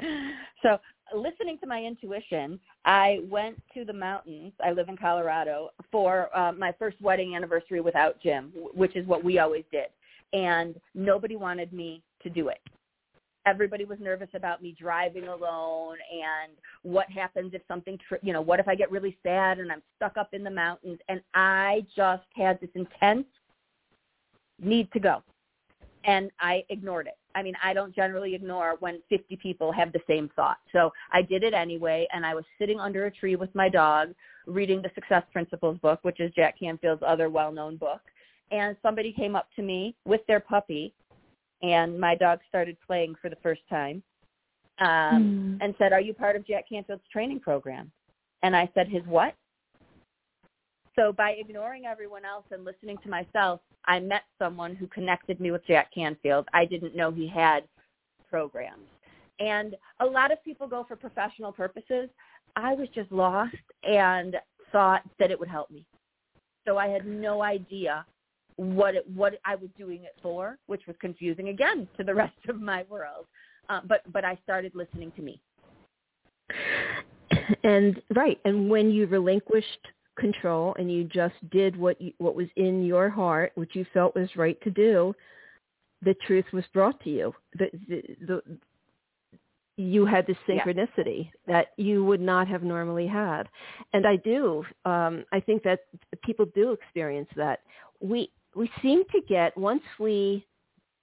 [0.62, 0.78] so
[1.14, 4.52] listening to my intuition, I went to the mountains.
[4.64, 9.22] I live in Colorado for uh, my first wedding anniversary without Jim, which is what
[9.24, 9.86] we always did,
[10.32, 12.60] and nobody wanted me to do it.
[13.46, 18.40] everybody was nervous about me driving alone and what happens if something tr- you know
[18.40, 21.84] what if i get really sad and i'm stuck up in the mountains and i
[21.96, 23.26] just had this intense
[24.60, 25.22] need to go
[26.04, 30.00] and i ignored it i mean i don't generally ignore when 50 people have the
[30.06, 33.54] same thought so i did it anyway and i was sitting under a tree with
[33.54, 34.08] my dog
[34.46, 38.00] reading the success principles book which is jack canfield's other well-known book
[38.50, 40.92] and somebody came up to me with their puppy
[41.62, 44.02] and my dog started playing for the first time
[44.80, 45.64] um, mm.
[45.64, 47.90] and said, "Are you part of Jack Canfield's training program?"
[48.42, 49.34] And I said, "His what?"
[50.96, 55.50] So by ignoring everyone else and listening to myself, I met someone who connected me
[55.50, 56.46] with Jack Canfield.
[56.52, 57.64] I didn't know he had
[58.28, 58.86] programs.
[59.40, 62.08] And a lot of people go for professional purposes.
[62.56, 64.36] I was just lost and
[64.70, 65.84] thought that it would help me.
[66.66, 68.04] So I had no idea
[68.56, 72.36] what it, what I was doing it for, which was confusing again to the rest
[72.48, 73.26] of my world.
[73.68, 75.40] Uh, but but I started listening to me.
[77.64, 79.86] And right, and when you relinquished
[80.18, 84.14] control and you just did what you, what was in your heart, which you felt
[84.14, 85.14] was right to do,
[86.02, 87.34] the truth was brought to you.
[87.58, 88.42] The the, the
[89.78, 91.54] you had the synchronicity yeah.
[91.54, 93.44] that you would not have normally had.
[93.94, 94.64] And I do.
[94.84, 95.80] Um, I think that
[96.22, 97.60] people do experience that.
[98.00, 100.46] We we seem to get once we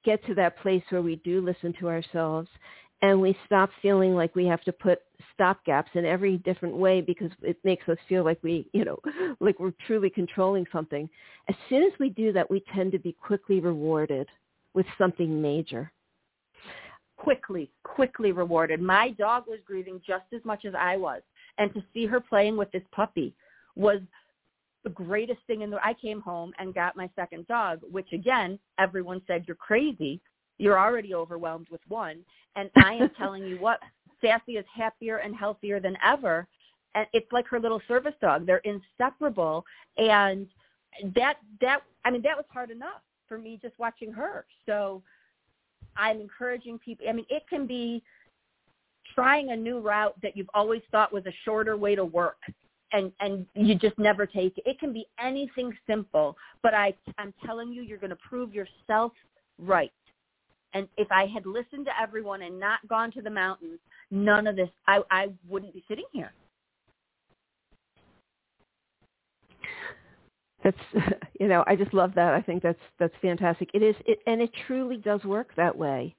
[0.05, 2.49] get to that place where we do listen to ourselves
[3.01, 4.99] and we stop feeling like we have to put
[5.33, 8.99] stop gaps in every different way because it makes us feel like we, you know,
[9.39, 11.09] like we're truly controlling something.
[11.47, 14.27] As soon as we do that, we tend to be quickly rewarded
[14.73, 15.91] with something major.
[17.17, 18.81] Quickly, quickly rewarded.
[18.81, 21.21] My dog was grieving just as much as I was.
[21.57, 23.33] And to see her playing with this puppy
[23.75, 23.99] was
[24.83, 28.57] the greatest thing in the I came home and got my second dog, which again,
[28.77, 30.21] everyone said you're crazy.
[30.59, 32.19] You're already overwhelmed with one.
[32.55, 33.79] And I am telling you what,
[34.21, 36.47] Sassy is happier and healthier than ever.
[36.95, 38.45] And it's like her little service dog.
[38.45, 39.65] They're inseparable.
[39.97, 40.47] And
[41.15, 44.45] that that I mean, that was hard enough for me just watching her.
[44.65, 45.01] So
[45.95, 48.03] I'm encouraging people I mean, it can be
[49.15, 52.37] trying a new route that you've always thought was a shorter way to work
[52.91, 54.63] and and you just never take it.
[54.65, 59.11] It can be anything simple, but I I'm telling you, you're going to prove yourself
[59.57, 59.91] right.
[60.73, 63.79] And if I had listened to everyone and not gone to the mountains,
[64.12, 66.32] none of this, I I wouldn't be sitting here.
[70.63, 70.77] That's
[71.39, 72.34] you know I just love that.
[72.34, 73.69] I think that's that's fantastic.
[73.73, 76.15] It is it and it truly does work that way.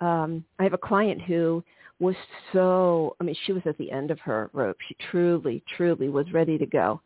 [0.00, 1.62] Um, I have a client who
[2.00, 2.16] was
[2.52, 4.78] so, I mean, she was at the end of her rope.
[4.88, 7.00] She truly, truly was ready to go.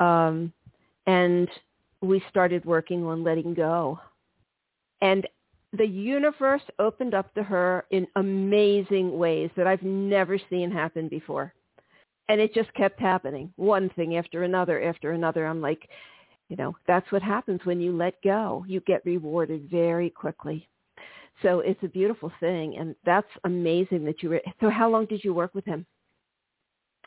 [0.00, 0.52] Um,
[1.06, 1.48] and
[2.00, 4.00] we started working on letting go.
[5.02, 5.26] And
[5.72, 11.54] the universe opened up to her in amazing ways that I've never seen happen before.
[12.28, 15.46] And it just kept happening, one thing after another after another.
[15.46, 15.88] I'm like,
[16.48, 18.64] you know, that's what happens when you let go.
[18.68, 20.68] You get rewarded very quickly.
[21.42, 24.42] So it's a beautiful thing, and that's amazing that you were.
[24.60, 25.86] So how long did you work with him?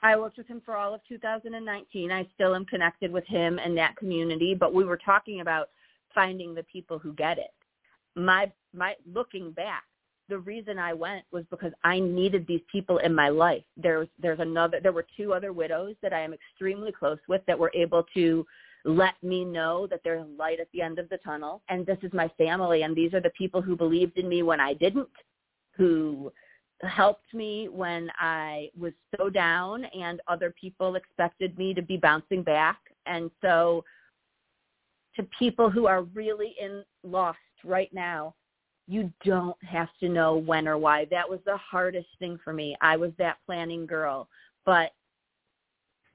[0.02, 2.12] I worked with him for all of 2019.
[2.12, 5.70] I still am connected with him and that community, but we were talking about
[6.14, 7.54] finding the people who get it.
[8.16, 9.84] My my looking back,
[10.30, 13.64] the reason I went was because I needed these people in my life.
[13.78, 17.58] There's there's another there were two other widows that I am extremely close with that
[17.58, 18.46] were able to
[18.86, 22.12] let me know that there's light at the end of the tunnel and this is
[22.14, 25.08] my family and these are the people who believed in me when I didn't,
[25.78, 26.32] who
[26.82, 32.44] helped me when I was so down and other people expected me to be bouncing
[32.44, 32.80] back.
[33.06, 33.86] And so
[35.16, 38.36] to people who are really in lost right now,
[38.88, 41.06] you don't have to know when or why.
[41.10, 42.76] That was the hardest thing for me.
[42.82, 44.28] I was that planning girl.
[44.66, 44.92] But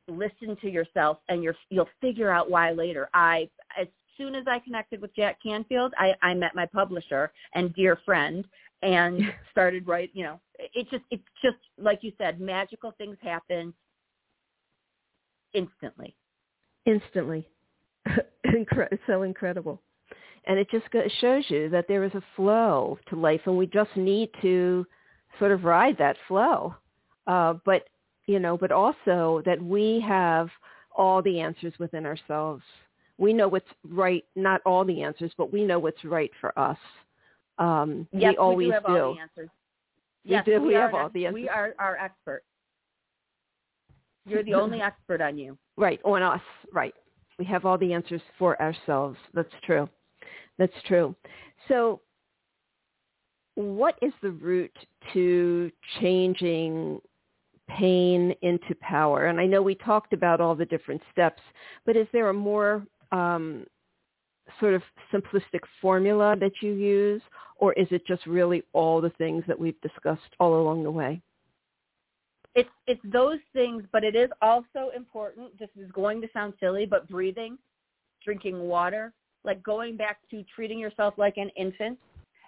[0.06, 3.08] listen to yourself and you're, you'll figure out why later.
[3.14, 7.74] I, as soon as I connected with Jack Canfield, I, I met my publisher and
[7.74, 8.44] dear friend
[8.82, 13.72] and started write, you know, it just, it's just, like you said, magical things happen
[15.54, 16.14] instantly.
[16.84, 17.49] Instantly.
[19.07, 19.80] so incredible.
[20.49, 20.86] And it just
[21.20, 24.86] shows you that there is a flow to life and we just need to
[25.38, 26.74] sort of ride that flow.
[27.26, 27.84] Uh, but
[28.26, 30.49] you know, but also that we have
[30.96, 32.62] all the answers within ourselves.
[33.18, 36.78] We know what's right, not all the answers, but we know what's right for us.
[37.59, 38.72] Um, yes, we always we do.
[38.72, 38.96] Have do.
[38.96, 39.51] All the answers.
[40.24, 40.61] We yes, do.
[40.61, 41.42] We, we have all the answers.
[41.42, 42.42] We are our expert.
[44.26, 45.59] You're the only expert on you.
[45.76, 46.40] Right, on us.
[46.72, 46.94] Right.
[47.38, 49.16] We have all the answers for ourselves.
[49.32, 49.88] That's true.
[50.59, 51.14] That's true.
[51.68, 52.01] So
[53.55, 54.76] what is the route
[55.12, 55.70] to
[56.01, 57.01] changing
[57.68, 59.26] pain into power?
[59.26, 61.43] And I know we talked about all the different steps,
[61.85, 63.66] but is there a more um,
[64.61, 67.22] sort of simplistic formula that you use,
[67.57, 71.20] or is it just really all the things that we've discussed all along the way?
[72.55, 75.59] It's it's those things, but it is also important.
[75.59, 77.59] This is going to sound silly, but breathing,
[78.24, 79.12] drinking water,
[79.45, 81.99] like going back to treating yourself like an infant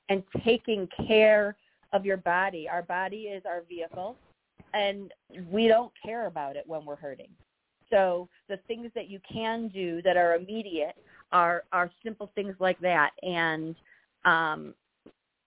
[0.09, 1.57] and taking care
[1.93, 2.69] of your body.
[2.69, 4.17] Our body is our vehicle
[4.75, 5.13] and
[5.51, 7.31] we don't care about it when we're hurting.
[7.91, 10.97] So the things that you can do that are immediate
[11.33, 13.77] are are simple things like that and
[14.25, 14.75] um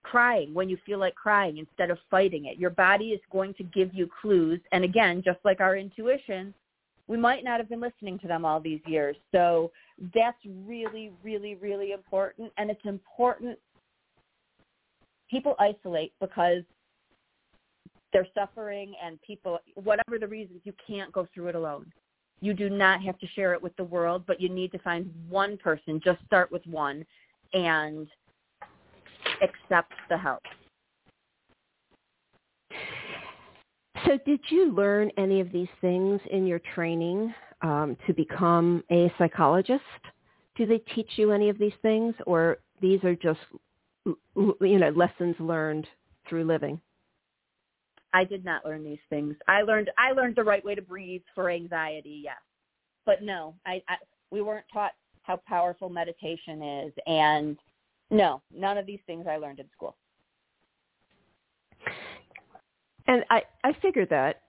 [0.02, 2.58] crying when you feel like crying instead of fighting it.
[2.58, 6.52] Your body is going to give you clues and again, just like our intuition,
[7.06, 9.16] we might not have been listening to them all these years.
[9.32, 9.70] So
[10.14, 13.58] that's really really really important and it's important
[15.30, 16.62] people isolate because
[18.12, 21.92] they're suffering and people, whatever the reasons, you can't go through it alone.
[22.40, 25.12] You do not have to share it with the world, but you need to find
[25.28, 26.00] one person.
[26.02, 27.04] Just start with one
[27.52, 28.06] and
[29.42, 30.42] accept the help.
[34.06, 37.32] So did you learn any of these things in your training
[37.62, 39.82] um, to become a psychologist?
[40.56, 43.40] Do they teach you any of these things or these are just
[44.04, 45.86] you know lessons learned
[46.28, 46.80] through living?
[48.12, 49.34] I did not learn these things.
[49.48, 52.36] I learned I learned the right way to breathe for anxiety, yes.
[53.06, 53.96] But no, I, I
[54.30, 54.92] we weren't taught
[55.22, 57.58] how powerful meditation is and
[58.10, 59.96] no, none of these things I learned in school.
[63.06, 64.40] And I, I figured that.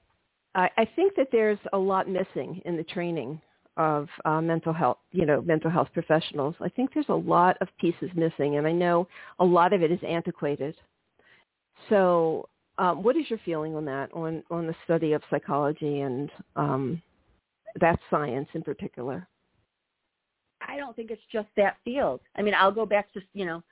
[0.54, 3.42] I, I think that there's a lot missing in the training
[3.78, 6.56] of uh, mental health, you know, mental health professionals.
[6.62, 9.08] I think there's a lot of pieces missing, and I know
[9.40, 10.76] a lot of it is antiquated.
[11.90, 12.48] So
[12.78, 17.02] um, what is your feeling on that, on, on the study of psychology and um,
[17.82, 19.28] that science in particular?
[20.66, 22.22] I don't think it's just that field.
[22.38, 23.64] I mean, I'll go back to, you know,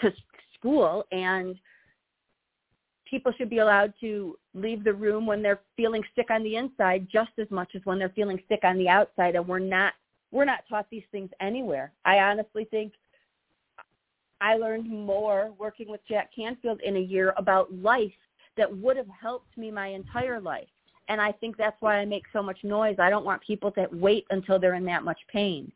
[0.00, 0.12] to
[0.58, 1.56] school and
[3.10, 7.08] people should be allowed to leave the room when they're feeling sick on the inside
[7.12, 9.94] just as much as when they're feeling sick on the outside and we're not
[10.32, 11.92] we're not taught these things anywhere.
[12.04, 12.92] I honestly think
[14.40, 18.12] I learned more working with Jack Canfield in a year about life
[18.56, 20.68] that would have helped me my entire life.
[21.08, 22.94] And I think that's why I make so much noise.
[23.00, 25.72] I don't want people to wait until they're in that much pain.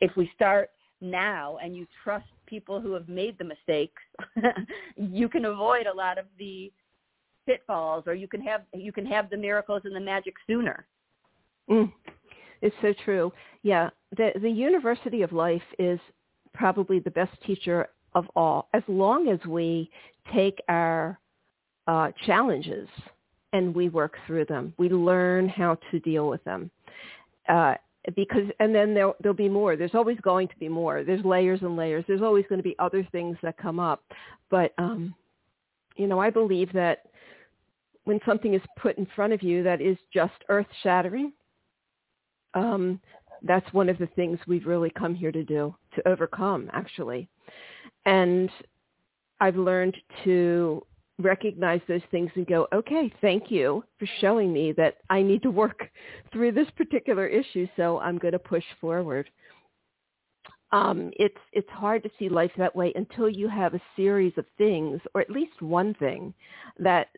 [0.00, 4.00] If we start now and you trust people who have made the mistakes,
[4.96, 6.72] you can avoid a lot of the
[7.46, 10.86] pitfalls or you can have you can have the miracles and the magic sooner.
[11.68, 11.92] Mm,
[12.62, 13.32] it's so true.
[13.62, 15.98] Yeah, the the University of Life is
[16.52, 19.90] probably the best teacher of all, as long as we
[20.32, 21.18] take our
[21.88, 22.88] uh, challenges
[23.52, 24.72] and we work through them.
[24.78, 26.70] We learn how to deal with them.
[27.48, 27.74] Uh,
[28.16, 29.76] because and then there there'll be more.
[29.76, 31.04] There's always going to be more.
[31.04, 32.04] There's layers and layers.
[32.06, 34.02] There's always going to be other things that come up.
[34.50, 35.14] But um,
[35.96, 37.06] you know, I believe that
[38.04, 41.32] when something is put in front of you that is just earth shattering,
[42.54, 43.00] um,
[43.42, 47.28] that's one of the things we've really come here to do, to overcome, actually.
[48.06, 48.50] And
[49.40, 50.86] I've learned to
[51.18, 55.50] recognize those things and go, okay, thank you for showing me that I need to
[55.50, 55.84] work
[56.32, 59.30] through this particular issue, so I'm going to push forward.
[60.72, 64.44] Um, it's it's hard to see life that way until you have a series of
[64.58, 66.34] things, or at least one thing,
[66.80, 67.08] that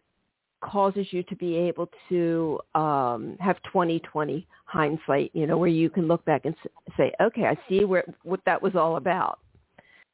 [0.63, 6.07] causes you to be able to um, have 2020 hindsight, you know, where you can
[6.09, 6.55] look back and
[6.97, 9.39] say, okay, I see where what that was all about.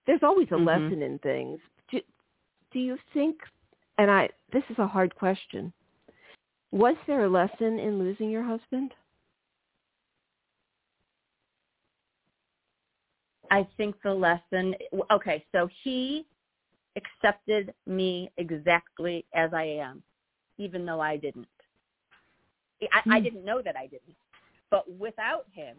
[0.07, 0.67] There's always a mm-hmm.
[0.67, 1.59] lesson in things.
[1.91, 2.01] Do,
[2.73, 3.37] do you think,
[3.99, 5.73] and I, this is a hard question,
[6.71, 8.93] was there a lesson in losing your husband?
[13.51, 14.75] I think the lesson,
[15.11, 16.27] okay, so he
[16.97, 20.03] accepted me exactly as I am
[20.59, 21.49] even though I didn't.
[22.83, 23.13] I, mm.
[23.13, 23.25] I hmm.
[23.25, 24.17] didn't know that I didn't.
[24.71, 25.77] But without him,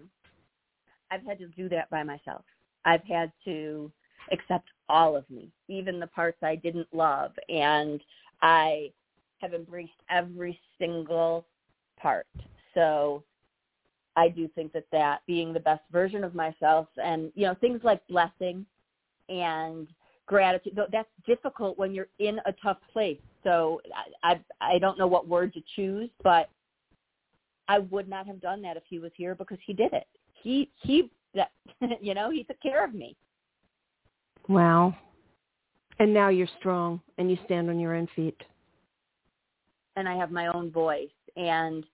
[1.11, 2.43] I've had to do that by myself.
[2.86, 3.91] I've had to
[4.32, 7.32] accept all of me, even the parts I didn't love.
[7.50, 8.02] And
[8.42, 8.92] I
[9.40, 11.46] have embraced every single
[12.00, 12.28] part.
[12.74, 13.24] So
[14.16, 17.82] I do think that that being the best version of myself and, you know, things
[17.84, 18.66] like blessing
[19.30, 19.88] and
[20.26, 23.20] gratitude, that's difficult when you're in a tough place.
[23.44, 23.82] So
[24.24, 26.50] I, I I don't know what word to choose, but
[27.68, 30.08] I would not have done that if he was here because he did it.
[30.42, 31.52] He he that
[32.02, 33.16] you know he took care of me.
[34.48, 34.96] Wow.
[36.00, 38.41] And now you're strong and you stand on your own feet.
[39.96, 41.10] And I have my own voice.
[41.36, 41.86] And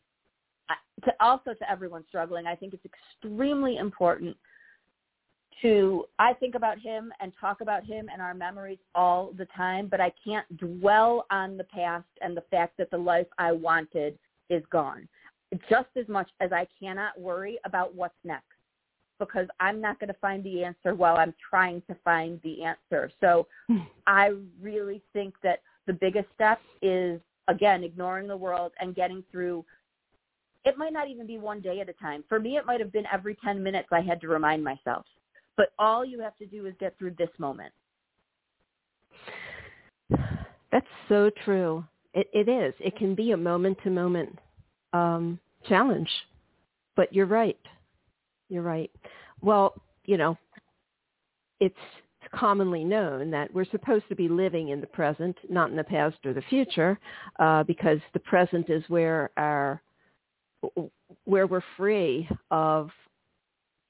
[1.06, 4.36] to also to everyone struggling, I think it's extremely important
[5.62, 9.88] to I think about him and talk about him and our memories all the time,
[9.88, 14.18] but I can't dwell on the past and the fact that the life I wanted
[14.50, 15.08] is gone.
[15.70, 18.45] Just as much as I cannot worry about what's next
[19.20, 23.11] because I'm not going to find the answer while I'm trying to find the answer.
[23.22, 23.47] So
[24.07, 29.65] I really think that the biggest step is again ignoring the world and getting through
[30.65, 32.24] it might not even be one day at a time.
[32.28, 35.05] For me, it might have been every 10 minutes I had to remind myself.
[35.55, 37.74] But all you have to do is get through this moment.
[40.72, 41.86] That's so true.
[42.13, 42.74] It, it is.
[42.80, 44.38] It can be a moment-to-moment
[44.93, 46.09] um, challenge.
[46.95, 47.57] But you're right.
[48.50, 48.91] You're right.
[49.41, 49.74] Well,
[50.06, 50.38] you know,
[51.60, 51.76] it's
[52.34, 56.18] commonly known that we're supposed to be living in the present, not in the past
[56.26, 57.00] or the future,
[57.39, 59.82] uh, because the present is where our
[61.24, 62.89] where we're free of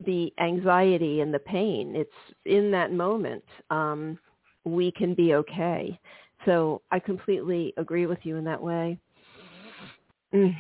[0.06, 1.96] the anxiety and the pain.
[1.96, 2.12] It's
[2.46, 4.20] in that moment um,
[4.66, 6.00] we can be okay.
[6.46, 8.98] So I completely agree with you in that way.
[10.34, 10.56] Mm.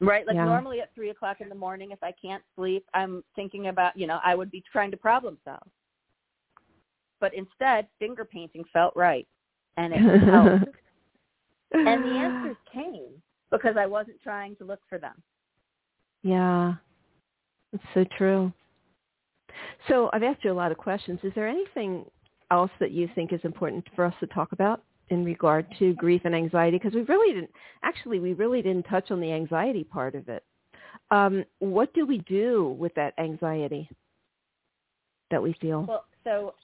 [0.00, 0.26] Right.
[0.26, 0.44] Like yeah.
[0.46, 4.06] normally at three o'clock in the morning, if I can't sleep, I'm thinking about, you
[4.06, 5.68] know, I would be trying to problem solve.
[7.20, 9.28] But instead, finger painting felt right,
[9.76, 10.64] and it helped.
[11.72, 13.10] and the answers came
[13.50, 15.22] because I wasn't trying to look for them.
[16.22, 16.74] Yeah,
[17.74, 18.50] it's so true.
[19.88, 21.20] So I've asked you a lot of questions.
[21.22, 22.06] Is there anything
[22.50, 26.22] else that you think is important for us to talk about in regard to grief
[26.24, 26.78] and anxiety?
[26.78, 27.50] Because we really didn't,
[27.82, 30.44] actually, we really didn't touch on the anxiety part of it.
[31.10, 33.88] Um, what do we do with that anxiety
[35.30, 35.84] that we feel?
[35.88, 36.54] Well, so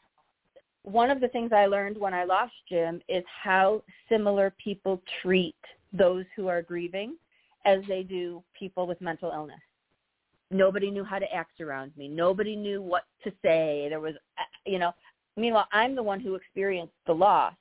[0.83, 5.57] one of the things I learned when I lost Jim is how similar people treat
[5.93, 7.17] those who are grieving
[7.65, 9.61] as they do people with mental illness.
[10.53, 12.07] Nobody knew how to act around me.
[12.07, 13.87] Nobody knew what to say.
[13.89, 14.93] There was, uh, you know,
[15.37, 17.55] meanwhile, I'm the one who experienced the loss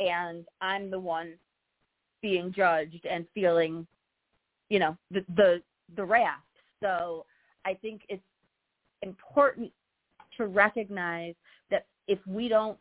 [0.00, 1.34] and I'm the one
[2.22, 3.86] being judged and feeling,
[4.68, 5.62] you know, the, the,
[5.96, 6.40] the wrath.
[6.80, 7.26] So
[7.64, 8.22] I think it's
[9.02, 9.70] important
[10.36, 11.34] to recognize
[11.70, 12.78] that if we don't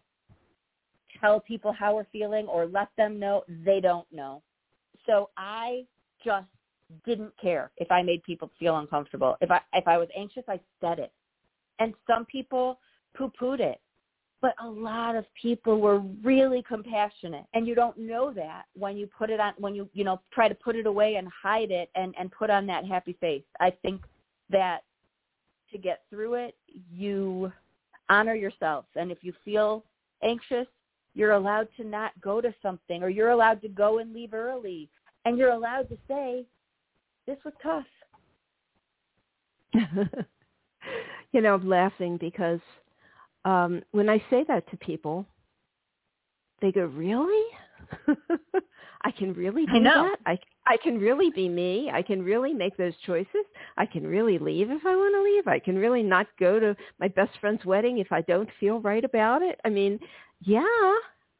[1.19, 4.41] tell people how we're feeling or let them know, they don't know.
[5.05, 5.85] So I
[6.23, 6.47] just
[7.05, 9.35] didn't care if I made people feel uncomfortable.
[9.41, 11.11] If I if I was anxious, I said it.
[11.79, 12.79] And some people
[13.17, 13.81] poo-pooed it.
[14.43, 17.45] But a lot of people were really compassionate.
[17.53, 20.47] And you don't know that when you put it on when you, you know, try
[20.49, 23.43] to put it away and hide it and, and put on that happy face.
[23.59, 24.01] I think
[24.51, 24.81] that
[25.71, 26.55] to get through it,
[26.93, 27.51] you
[28.09, 28.85] honor yourself.
[28.95, 29.85] And if you feel
[30.21, 30.67] anxious,
[31.15, 34.89] you're allowed to not go to something or you're allowed to go and leave early
[35.25, 36.45] and you're allowed to say
[37.27, 37.85] this was tough
[41.31, 42.59] you know i'm laughing because
[43.45, 45.25] um when i say that to people
[46.61, 47.43] they go really?
[49.05, 50.15] I can really do I that?
[50.25, 51.91] I i can really be me?
[51.93, 53.45] I can really make those choices?
[53.77, 55.47] I can really leave if i want to leave?
[55.47, 59.03] I can really not go to my best friend's wedding if i don't feel right
[59.03, 59.59] about it?
[59.65, 59.99] I mean
[60.41, 60.93] yeah.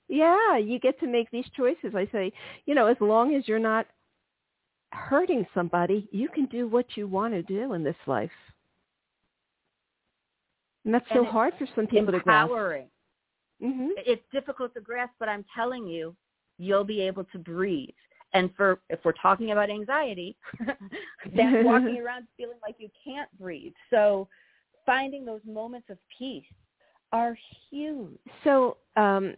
[0.10, 1.95] Yeah, you get to make these choices.
[1.95, 2.32] I say,
[2.66, 3.88] you know, as long as you're not
[4.91, 8.30] hurting somebody, you can do what you want to do in this life.
[10.86, 12.84] And that's and so hard for some people empowering.
[13.61, 13.75] to grasp.
[13.75, 13.89] Mm-hmm.
[14.05, 16.15] It's difficult to grasp, but I'm telling you,
[16.57, 17.89] you'll be able to breathe.
[18.34, 23.73] And for if we're talking about anxiety, that's walking around feeling like you can't breathe.
[23.89, 24.27] So
[24.86, 26.43] finding those moments of peace
[27.11, 27.38] are
[27.69, 28.17] huge.
[28.43, 29.36] So um,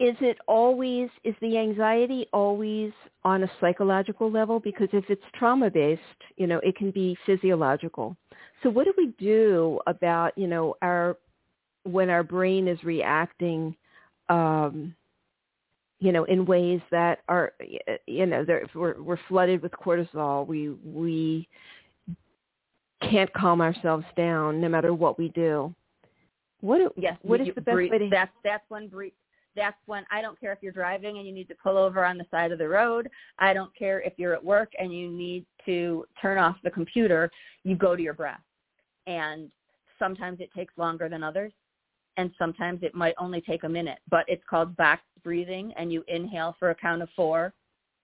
[0.00, 5.70] is it always is the anxiety always on a psychological level because if it's trauma
[5.70, 6.00] based
[6.36, 8.16] you know it can be physiological
[8.62, 11.16] so what do we do about you know our
[11.84, 13.74] when our brain is reacting
[14.28, 14.94] um
[15.98, 17.52] you know in ways that are
[18.06, 18.44] you know
[18.74, 21.48] we're we're flooded with cortisol we we
[23.02, 25.74] can't calm ourselves down no matter what we do
[26.60, 27.90] what yes, what is the best breathe.
[27.90, 29.12] way to that's that's when breathe
[29.56, 32.18] that's when I don't care if you're driving and you need to pull over on
[32.18, 33.08] the side of the road.
[33.38, 37.30] I don't care if you're at work and you need to turn off the computer.
[37.64, 38.40] You go to your breath.
[39.06, 39.50] And
[39.98, 41.52] sometimes it takes longer than others.
[42.16, 43.98] And sometimes it might only take a minute.
[44.10, 45.72] But it's called box breathing.
[45.76, 47.52] And you inhale for a count of four.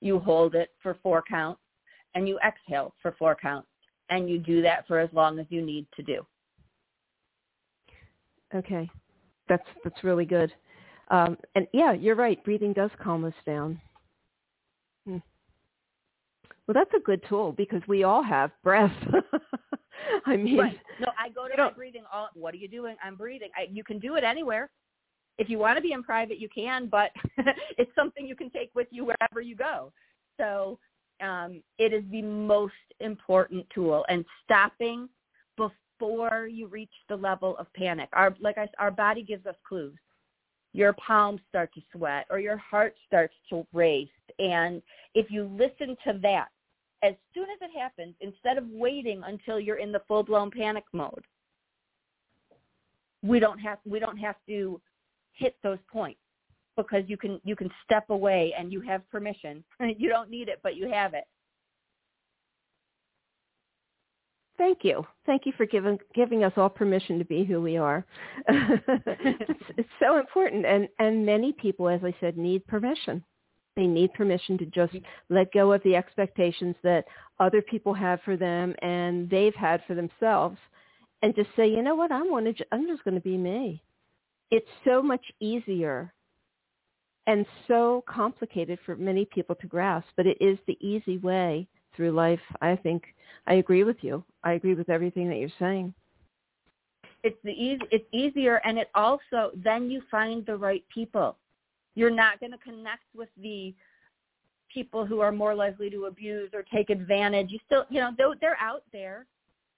[0.01, 1.61] You hold it for four counts.
[2.14, 3.68] And you exhale for four counts.
[4.09, 6.26] And you do that for as long as you need to do.
[8.55, 8.88] Okay.
[9.49, 10.53] That's that's really good.
[11.09, 12.42] Um, and yeah, you're right.
[12.44, 13.80] Breathing does calm us down.
[15.07, 15.18] Hmm.
[16.66, 18.92] Well, that's a good tool because we all have breath.
[20.26, 20.78] I mean, right.
[21.01, 22.05] no, I go to my breathing.
[22.12, 22.97] All what are you doing?
[23.03, 23.51] I'm breathing.
[23.57, 24.70] I, you can do it anywhere.
[25.38, 27.11] If you want to be in private, you can, but
[27.78, 29.92] it's something you can take with you wherever you go.
[30.38, 30.78] So
[31.20, 34.05] um, it is the most important tool.
[34.09, 35.09] And stopping
[35.57, 38.09] before you reach the level of panic.
[38.12, 39.97] Our like I, our body gives us clues.
[40.72, 44.09] Your palms start to sweat or your heart starts to race.
[44.38, 44.82] And
[45.14, 46.49] if you listen to that,
[47.03, 50.84] as soon as it happens, instead of waiting until you're in the full blown panic
[50.92, 51.24] mode,
[53.22, 54.80] we don't have we don't have to
[55.32, 56.20] hit those points
[56.76, 59.64] because you can you can step away and you have permission.
[59.99, 61.24] you don't need it, but you have it.
[64.59, 65.07] Thank you.
[65.26, 68.07] Thank you for giving giving us all permission to be who we are.
[68.49, 73.22] it's, it's so important, and and many people, as I said, need permission.
[73.76, 75.34] They need permission to just mm-hmm.
[75.34, 77.04] let go of the expectations that
[77.38, 80.56] other people have for them and they've had for themselves,
[81.22, 82.66] and just say, you know what, I want to.
[82.72, 83.82] I'm just going to be me.
[84.50, 86.12] It's so much easier
[87.26, 92.12] and so complicated for many people to grasp, but it is the easy way through
[92.12, 92.40] life.
[92.60, 93.02] I think
[93.46, 94.24] I agree with you.
[94.44, 95.92] I agree with everything that you're saying.
[97.24, 97.82] It's the easy.
[97.90, 101.36] It's easier, and it also then you find the right people.
[101.97, 103.74] You're not going to connect with the
[104.72, 107.51] people who are more likely to abuse or take advantage.
[107.51, 109.26] You still, you know, they're out there,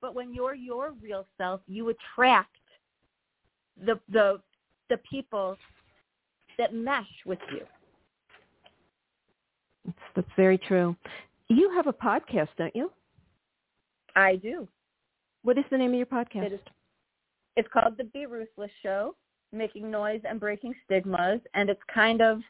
[0.02, 2.56] but when you're your real self, you attract
[3.86, 4.40] the the
[4.90, 5.56] the people
[6.58, 7.60] that mesh with you.
[9.84, 10.96] That's, that's very true.
[11.48, 12.90] You have a podcast, don't you?
[14.16, 14.66] I do.
[15.42, 16.46] What is the name of your podcast?
[16.46, 16.60] It is,
[17.56, 19.14] it's called The Be Ruthless Show,
[19.52, 21.40] Making Noise and Breaking Stigmas.
[21.54, 22.40] And it's kind of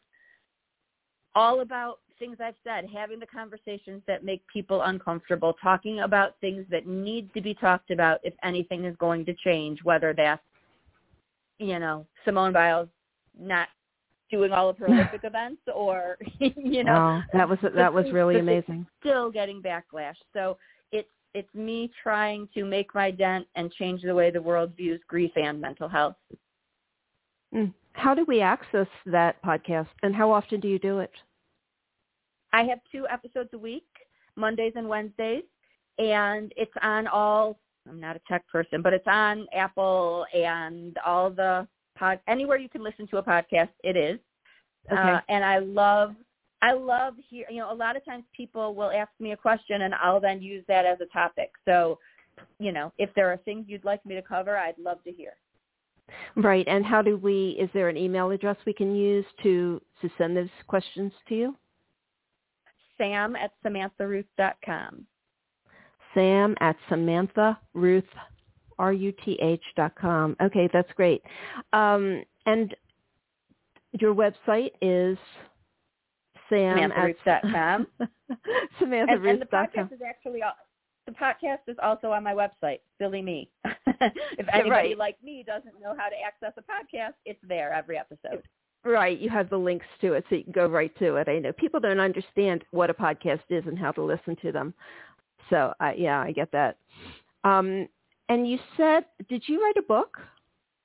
[1.34, 6.64] all about things I've said, having the conversations that make people uncomfortable, talking about things
[6.70, 10.42] that need to be talked about if anything is going to change, whether that's,
[11.58, 12.88] you know, Simone Biles
[13.38, 13.68] not
[14.30, 18.86] doing all of her Olympic events or you know that was that was really amazing.
[19.00, 20.16] Still getting backlash.
[20.32, 20.58] So
[20.92, 25.00] it's it's me trying to make my dent and change the way the world views
[25.08, 26.16] grief and mental health.
[27.54, 27.72] Mm.
[27.92, 31.12] How do we access that podcast and how often do you do it?
[32.52, 33.86] I have two episodes a week,
[34.36, 35.44] Mondays and Wednesdays,
[35.98, 41.30] and it's on all I'm not a tech person, but it's on Apple and all
[41.30, 43.70] the pod anywhere you can listen to a podcast.
[43.82, 44.18] It is,
[44.92, 45.00] okay.
[45.00, 46.14] uh, and I love
[46.60, 49.82] I love hear you know a lot of times people will ask me a question
[49.82, 51.50] and I'll then use that as a topic.
[51.64, 51.98] So,
[52.58, 55.32] you know, if there are things you'd like me to cover, I'd love to hear.
[56.36, 56.66] Right.
[56.68, 60.36] And how do we is there an email address we can use to to send
[60.36, 61.56] those questions to you?
[62.96, 65.06] Sam at samantharuth.com.
[66.14, 68.04] Sam at Samantha Ruth
[69.76, 70.36] dot com.
[70.40, 71.22] Okay, that's great.
[71.72, 72.74] Um, and
[74.00, 75.18] your website is
[76.48, 77.86] Sam at com.
[78.78, 80.40] Samantha and, and the podcast is actually
[81.08, 82.80] the podcast is also on my website.
[82.98, 83.48] Silly me.
[83.64, 84.98] if anybody right.
[84.98, 88.42] like me doesn't know how to access a podcast, it's there every episode.
[88.84, 91.28] Right, you have the links to it, so you can go right to it.
[91.28, 94.74] I know people don't understand what a podcast is and how to listen to them.
[95.50, 96.76] So, uh, yeah, I get that.
[97.42, 97.88] Um,
[98.28, 100.18] and you said, did you write a book?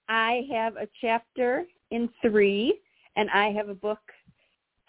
[0.07, 2.79] I have a chapter in three,
[3.15, 3.99] and I have a book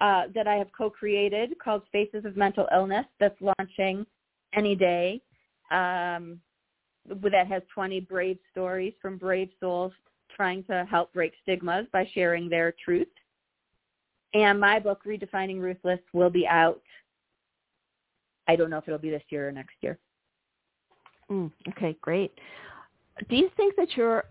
[0.00, 4.06] uh, that I have co-created called Faces of Mental Illness that's launching
[4.54, 5.20] any day.
[5.70, 6.40] Um,
[7.06, 9.92] that has 20 brave stories from brave souls
[10.34, 13.08] trying to help break stigmas by sharing their truth.
[14.32, 16.82] And my book, Redefining Ruthless, will be out.
[18.48, 19.98] I don't know if it'll be this year or next year.
[21.30, 22.32] Mm, okay, great.
[23.28, 24.24] Do you think that you're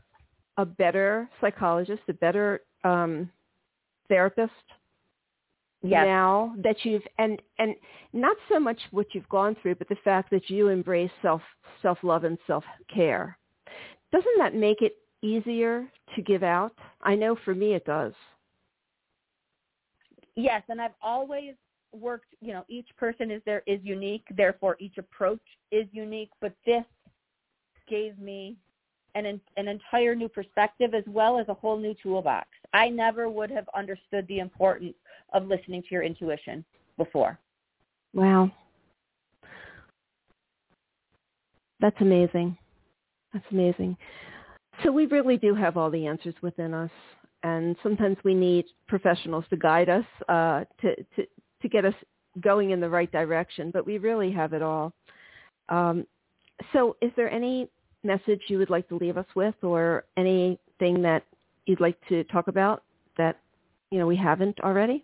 [0.58, 3.30] a better psychologist, a better um,
[4.10, 4.52] therapist
[5.84, 6.06] yes.
[6.06, 7.76] now that you've and and
[8.14, 11.42] not so much what you've gone through, but the fact that you embrace self
[11.82, 12.64] self love and self
[12.94, 13.38] care?
[14.12, 16.74] Doesn't that make it easier to give out?
[17.02, 18.14] I know for me it does.
[20.36, 21.54] Yes, and I've always
[21.92, 26.54] worked, you know, each person is there is unique, therefore each approach is unique, but
[26.66, 26.84] this
[27.88, 28.58] gave me
[29.16, 32.48] an an entire new perspective as well as a whole new toolbox.
[32.74, 34.96] I never would have understood the importance
[35.34, 36.64] of listening to your intuition
[36.98, 37.40] before.
[38.14, 38.52] Wow.
[41.80, 42.58] That's amazing.
[43.34, 43.98] That's amazing.
[44.84, 46.92] So we really do have all the answers within us,
[47.44, 51.28] and sometimes we need professionals to guide us uh, to, to
[51.62, 51.94] to get us
[52.42, 53.70] going in the right direction.
[53.72, 54.94] But we really have it all.
[55.70, 56.06] Um,
[56.72, 57.70] so, is there any
[58.04, 61.24] message you would like to leave us with, or anything that
[61.66, 62.84] you'd like to talk about
[63.18, 63.40] that
[63.92, 65.04] you know we haven't already?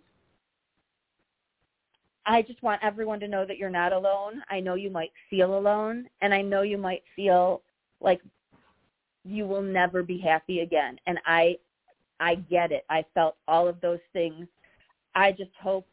[2.26, 4.42] I just want everyone to know that you're not alone.
[4.50, 7.62] I know you might feel alone, and I know you might feel
[8.00, 8.20] like
[9.24, 10.98] you will never be happy again.
[11.06, 11.56] And I
[12.20, 12.84] I get it.
[12.90, 14.46] I felt all of those things.
[15.14, 15.86] I just hope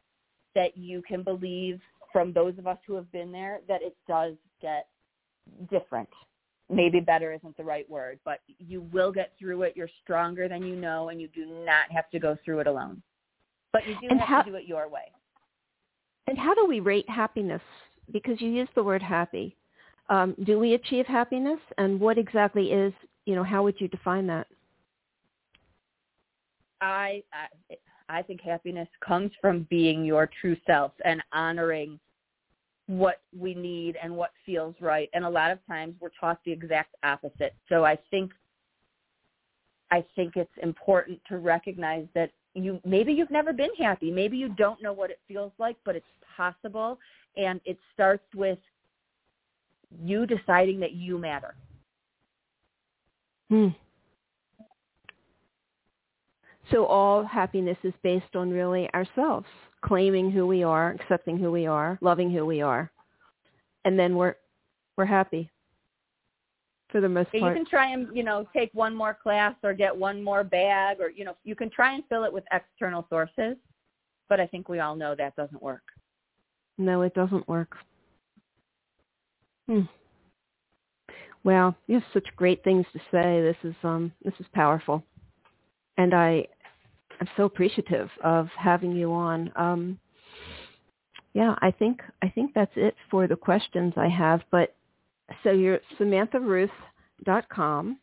[0.55, 1.79] that you can believe
[2.11, 4.87] from those of us who have been there that it does get
[5.69, 6.09] different.
[6.69, 9.73] Maybe better isn't the right word, but you will get through it.
[9.75, 13.01] You're stronger than you know, and you do not have to go through it alone.
[13.71, 15.11] But you do and have how, to do it your way.
[16.27, 17.61] And how do we rate happiness?
[18.11, 19.55] Because you use the word happy.
[20.09, 21.59] Um, do we achieve happiness?
[21.77, 22.93] And what exactly is,
[23.25, 24.47] you know, how would you define that?
[26.81, 27.75] I, I
[28.09, 31.99] I think happiness comes from being your true self and honoring
[32.87, 35.09] what we need and what feels right.
[35.13, 37.53] And a lot of times we're taught the exact opposite.
[37.69, 38.31] So I think
[39.91, 44.11] I think it's important to recognize that you maybe you've never been happy.
[44.11, 46.97] Maybe you don't know what it feels like, but it's possible
[47.35, 48.59] and it starts with
[50.03, 51.55] you deciding that you matter.
[53.49, 53.67] Hmm.
[56.71, 59.47] So all happiness is based on really ourselves,
[59.83, 62.91] claiming who we are, accepting who we are, loving who we are.
[63.85, 64.35] And then we're
[64.97, 65.49] we're happy
[66.89, 67.55] for the most part.
[67.55, 70.97] You can try and, you know, take one more class or get one more bag
[70.99, 73.55] or, you know, you can try and fill it with external sources,
[74.29, 75.83] but I think we all know that doesn't work.
[76.77, 77.75] No, it doesn't work.
[79.67, 79.81] Hmm.
[81.43, 83.41] Well, you have such great things to say.
[83.41, 85.03] This is um this is powerful.
[85.97, 86.47] And I
[87.19, 89.51] I'm so appreciative of having you on.
[89.55, 89.99] Um
[91.33, 94.41] yeah, I think I think that's it for the questions I have.
[94.51, 94.75] But
[95.43, 97.97] so you're SamanthaRuth.com.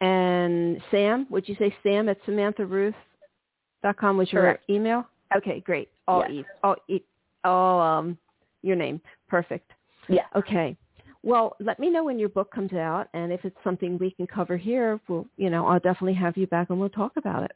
[0.00, 4.68] And Sam, would you say Sam at SamanthaRuth.com was your Correct.
[4.68, 5.06] email?
[5.36, 5.88] Okay, great.
[6.06, 6.30] All yes.
[6.30, 7.00] e, all e,
[7.44, 8.18] all um,
[8.62, 9.00] your name.
[9.28, 9.70] Perfect.
[10.08, 10.24] Yeah.
[10.36, 10.76] Okay.
[11.22, 14.26] Well, let me know when your book comes out, and if it's something we can
[14.26, 17.52] cover here, we'll, you know, I'll definitely have you back and we'll talk about it.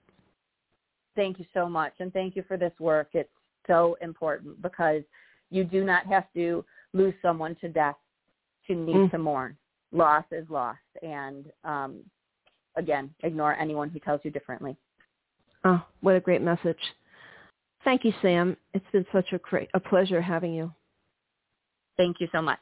[1.19, 3.09] Thank you so much, and thank you for this work.
[3.13, 3.29] It's
[3.67, 5.03] so important because
[5.51, 7.97] you do not have to lose someone to death
[8.69, 9.11] to need mm.
[9.11, 9.57] to mourn.
[9.91, 12.05] Loss is loss, and um,
[12.77, 14.77] again, ignore anyone who tells you differently.
[15.65, 16.79] Oh, what a great message!
[17.83, 18.57] Thank you, Sam.
[18.73, 20.73] It's been such a great, a pleasure having you.
[21.97, 22.61] Thank you so much.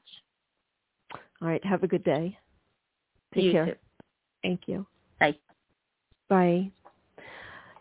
[1.12, 1.62] All right.
[1.62, 2.38] Have a good day.
[3.34, 3.66] Take you care.
[3.66, 3.74] Too.
[4.42, 4.86] Thank you.
[5.20, 5.36] Bye.
[6.30, 6.70] Bye.